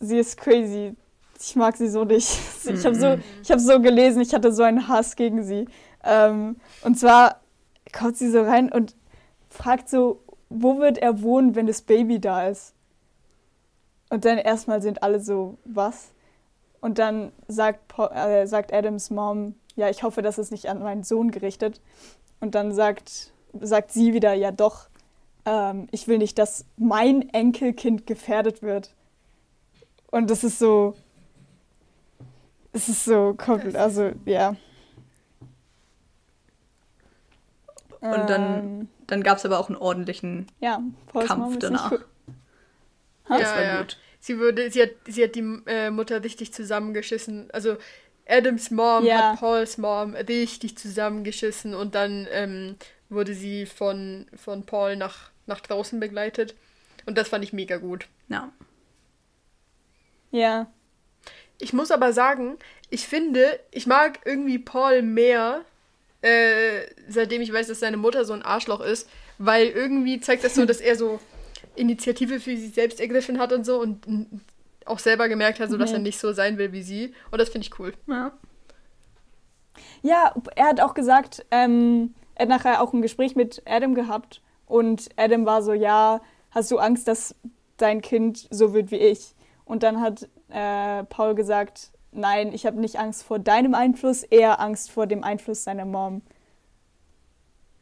[0.01, 0.97] sie ist crazy.
[1.41, 2.39] Ich mag sie so nicht.
[2.69, 3.17] Ich habe so,
[3.53, 5.67] hab so gelesen, ich hatte so einen Hass gegen sie.
[6.05, 7.41] Ähm, und zwar
[7.93, 8.97] kommt sie so rein und
[9.49, 12.75] fragt so, wo wird er wohnen, wenn das Baby da ist?
[14.11, 16.11] Und dann erstmal sind alle so, was?
[16.81, 20.83] Und dann sagt, Paul, äh, sagt Adams Mom, ja, ich hoffe, das ist nicht an
[20.83, 21.81] meinen Sohn gerichtet.
[22.41, 24.89] Und dann sagt, sagt sie wieder, ja doch,
[25.45, 28.95] ähm, ich will nicht, dass mein Enkelkind gefährdet wird.
[30.11, 30.95] Und das ist so,
[32.77, 34.55] es ist so komplett, also ja.
[38.01, 40.81] Und dann, ähm, dann gab es aber auch einen ordentlichen ja,
[41.13, 41.93] Kampf danach.
[43.29, 43.79] Das ja, war ja.
[43.79, 43.97] gut.
[44.21, 47.51] Sie, wurde, sie, hat, sie hat die äh, Mutter richtig zusammengeschissen.
[47.51, 47.77] Also
[48.29, 49.33] Adams Mom ja.
[49.33, 52.77] hat Pauls Mom richtig zusammengeschissen und dann ähm,
[53.09, 56.55] wurde sie von, von Paul nach, nach draußen begleitet.
[57.07, 58.07] Und das fand ich mega gut.
[58.29, 58.53] Ja.
[60.31, 60.67] Ja.
[61.59, 62.57] Ich muss aber sagen,
[62.91, 65.65] ich finde, ich mag irgendwie Paul mehr
[66.23, 70.55] äh, seitdem ich weiß, dass seine Mutter so ein Arschloch ist, weil irgendwie zeigt das
[70.55, 71.21] so, dass er so
[71.77, 74.07] Initiative für sich selbst ergriffen hat und so und
[74.85, 75.97] auch selber gemerkt hat, so dass mhm.
[75.97, 77.15] er nicht so sein will wie sie.
[77.31, 77.93] Und das finde ich cool.
[78.07, 78.33] Ja.
[80.03, 84.41] Ja, er hat auch gesagt, ähm, er hat nachher auch ein Gespräch mit Adam gehabt
[84.67, 87.35] und Adam war so, ja, hast du Angst, dass
[87.77, 89.35] dein Kind so wird wie ich?
[89.65, 94.59] Und dann hat äh, Paul gesagt, nein, ich habe nicht Angst vor deinem Einfluss, eher
[94.59, 96.23] Angst vor dem Einfluss seiner Mom.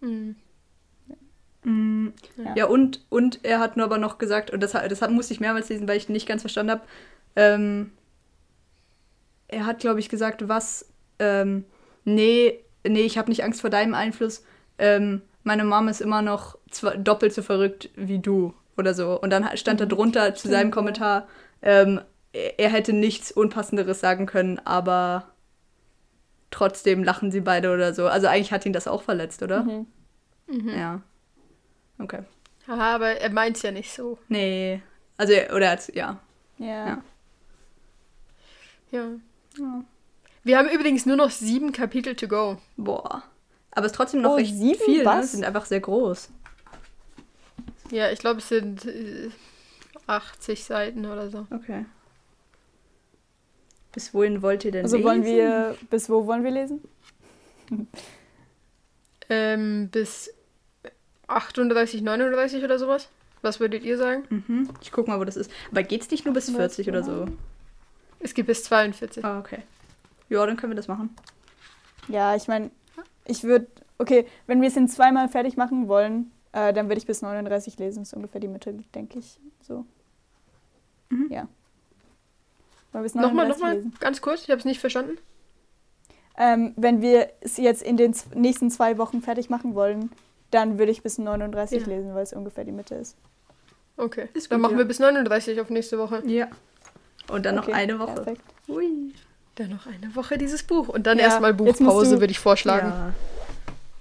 [0.00, 0.34] Mhm.
[1.62, 2.12] Mhm.
[2.36, 2.54] Ja.
[2.56, 5.68] ja, und, und er hat nur aber noch gesagt, und das, das musste ich mehrmals
[5.68, 6.82] lesen, weil ich nicht ganz verstanden habe,
[7.36, 7.92] ähm,
[9.46, 10.88] er hat, glaube ich, gesagt, was,
[11.20, 11.64] ähm,
[12.04, 14.44] nee, nee, ich habe nicht Angst vor deinem Einfluss,
[14.78, 16.58] ähm, meine Mom ist immer noch
[16.98, 19.20] doppelt so verrückt wie du oder so.
[19.20, 19.90] Und dann stand da mhm.
[19.90, 21.28] drunter zu seinem Kommentar,
[21.62, 22.00] ähm,
[22.34, 25.28] er hätte nichts Unpassenderes sagen können, aber
[26.50, 28.06] trotzdem lachen sie beide oder so.
[28.06, 29.62] Also eigentlich hat ihn das auch verletzt, oder?
[29.62, 29.86] Mhm.
[30.46, 30.68] Mhm.
[30.68, 31.02] Ja.
[31.98, 32.22] Okay.
[32.66, 34.18] Aha, aber er meint es ja nicht so.
[34.28, 34.82] Nee.
[35.16, 36.20] Also, oder er ja.
[36.58, 36.66] Ja.
[36.86, 37.02] Ja.
[38.90, 39.08] ja.
[39.58, 39.84] ja.
[40.42, 42.58] Wir haben übrigens nur noch sieben Kapitel to go.
[42.76, 43.22] Boah.
[43.70, 44.98] Aber es ist trotzdem noch oh, echt sieben, viel.
[44.98, 45.04] Ne?
[45.04, 45.16] Was?
[45.16, 45.26] Ne?
[45.26, 46.30] sind einfach sehr groß.
[47.90, 49.30] Ja, ich glaube, es sind äh,
[50.06, 51.46] 80 Seiten oder so.
[51.50, 51.84] Okay.
[53.94, 55.08] Bis wohin wollt ihr denn also lesen?
[55.08, 56.82] Wollen wir, bis wo wollen wir lesen?
[59.28, 60.34] ähm, bis
[61.28, 63.08] 38, 39 oder sowas.
[63.42, 64.24] Was würdet ihr sagen?
[64.30, 64.70] Mhm.
[64.80, 65.50] Ich guck mal, wo das ist.
[65.70, 67.26] Aber geht's nicht nur bis 40 oder so?
[68.20, 69.24] Es geht bis 42.
[69.24, 69.58] Ah, okay.
[70.30, 71.14] Ja, dann können wir das machen.
[72.08, 72.70] Ja, ich meine,
[73.26, 73.66] ich würde.
[73.98, 77.78] Okay, wenn wir es in zweimal fertig machen wollen, äh, dann würde ich bis 39
[77.78, 78.00] lesen.
[78.00, 79.38] Das ist ungefähr die Mitte, denke ich.
[79.60, 79.84] So.
[81.10, 81.28] Mhm.
[81.30, 81.48] Ja.
[82.94, 85.18] Nochmal, nochmal, ganz kurz, ich habe es nicht verstanden.
[86.38, 90.10] Ähm, wenn wir es jetzt in den nächsten zwei Wochen fertig machen wollen,
[90.50, 91.86] dann würde ich bis 39 ja.
[91.88, 93.16] lesen, weil es ungefähr die Mitte ist.
[93.96, 94.78] Okay, ist dann machen ja.
[94.78, 96.22] wir bis 39 auf nächste Woche.
[96.26, 96.48] Ja.
[97.30, 98.14] Und dann okay, noch eine Woche.
[98.14, 98.42] Perfekt.
[98.68, 99.12] Ui.
[99.54, 100.88] Dann noch eine Woche dieses Buch.
[100.88, 102.88] Und dann ja, erstmal Buchpause, würde ich vorschlagen.
[102.88, 103.14] Ja.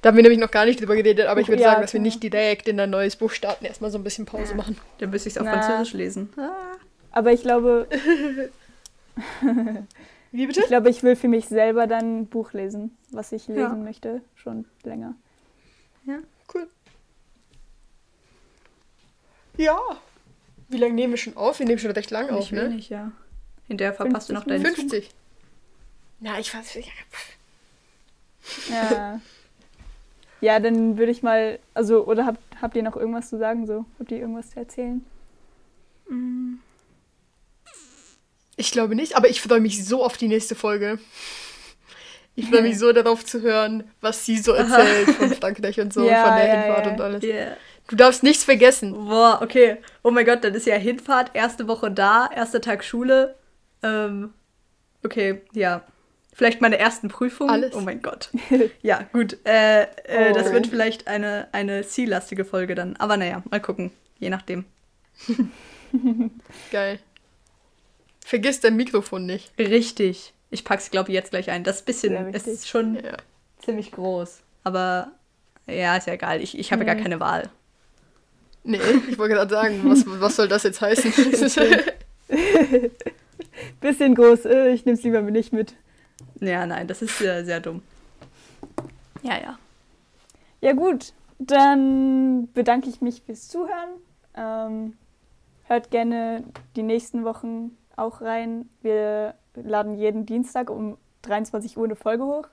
[0.01, 1.93] Da haben wir nämlich noch gar nicht drüber geredet, aber ich würde ja, sagen, dass
[1.93, 4.77] wir nicht direkt in ein neues Buch starten, erstmal so ein bisschen Pause machen.
[4.97, 5.61] Dann müsste ich es auf Na.
[5.61, 6.33] Französisch lesen.
[6.35, 6.51] Ah.
[7.11, 7.87] Aber ich glaube,
[10.31, 10.61] Wie bitte?
[10.61, 13.75] Ich glaube, ich will für mich selber dann ein Buch lesen, was ich lesen Ja.
[13.75, 15.13] möchte, schon länger.
[16.53, 16.67] Cool.
[19.57, 19.77] Ja.
[20.69, 21.59] Wie lange nehmen wir schon auf?
[21.59, 22.63] Wir nehmen schon recht lang auf, Nicht ne?
[22.69, 23.11] wenig, ja.
[23.67, 25.09] Hinterher verpasst du noch 50 deinen 50.
[26.19, 26.91] Na, ich weiß nicht.
[28.69, 29.21] Ja.
[30.41, 33.65] ja, dann würde ich mal, also, oder habt, habt ihr noch irgendwas zu sagen?
[33.67, 35.05] So, habt ihr irgendwas zu erzählen?
[38.55, 40.99] Ich glaube nicht, aber ich freue mich so auf die nächste Folge.
[42.35, 46.03] Ich freue mich so darauf zu hören, was sie so erzählt von Frankreich und so,
[46.07, 46.91] Ja, von der ja, Hinfahrt ja.
[46.91, 47.23] und alles.
[47.23, 47.57] Yeah.
[47.87, 48.93] Du darfst nichts vergessen.
[48.93, 49.77] Boah, okay.
[50.03, 53.35] Oh mein Gott, dann ist ja Hinfahrt, erste Woche da, erster Tag Schule.
[53.83, 54.33] Ähm,
[55.03, 55.83] okay, ja.
[56.33, 57.51] Vielleicht meine ersten Prüfungen.
[57.51, 57.75] Alles.
[57.75, 58.29] Oh mein Gott.
[58.81, 59.37] Ja, gut.
[59.45, 60.33] Äh, äh, Oh.
[60.33, 62.95] Das wird vielleicht eine, eine ziellastige Folge dann.
[62.97, 63.91] Aber naja, mal gucken.
[64.17, 64.65] Je nachdem.
[66.71, 66.99] Geil.
[68.25, 69.51] Vergiss dein Mikrofon nicht.
[69.57, 70.33] Richtig.
[70.49, 71.63] Ich pack's, glaube ich, jetzt gleich ein.
[71.63, 73.17] Das Sehr bisschen ist schon Ja.
[73.59, 74.41] ziemlich groß.
[74.63, 75.11] Aber
[75.67, 76.41] ja, ist ja egal.
[76.41, 77.03] Ich, ich habe ja gar Mhm.
[77.03, 77.49] keine Wahl.
[78.63, 81.11] Nee, ich wollte gerade sagen, was, was soll das jetzt heißen?
[83.81, 85.73] Bisschen groß, äh, ich nehme es lieber nicht mit.
[86.39, 87.81] Ja, nein, das ist äh, sehr dumm.
[89.21, 89.59] Ja, ja.
[90.61, 93.89] Ja, gut, dann bedanke ich mich fürs Zuhören.
[94.35, 94.93] Ähm,
[95.65, 96.43] hört gerne
[96.75, 98.69] die nächsten Wochen auch rein.
[98.81, 102.47] Wir laden jeden Dienstag um 23 Uhr eine Folge hoch.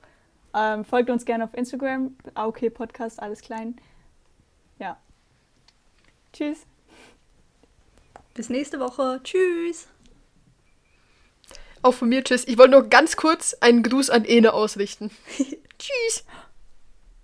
[0.55, 3.77] Ähm, folgt uns gerne auf Instagram, AOK Podcast, alles klein.
[4.79, 4.97] Ja.
[6.33, 6.67] Tschüss.
[8.35, 9.21] Bis nächste Woche.
[9.23, 9.89] Tschüss.
[11.83, 12.47] Auch von mir, tschüss.
[12.47, 15.11] Ich wollte nur ganz kurz einen Gruß an Ene ausrichten.
[15.79, 16.25] Tschüss.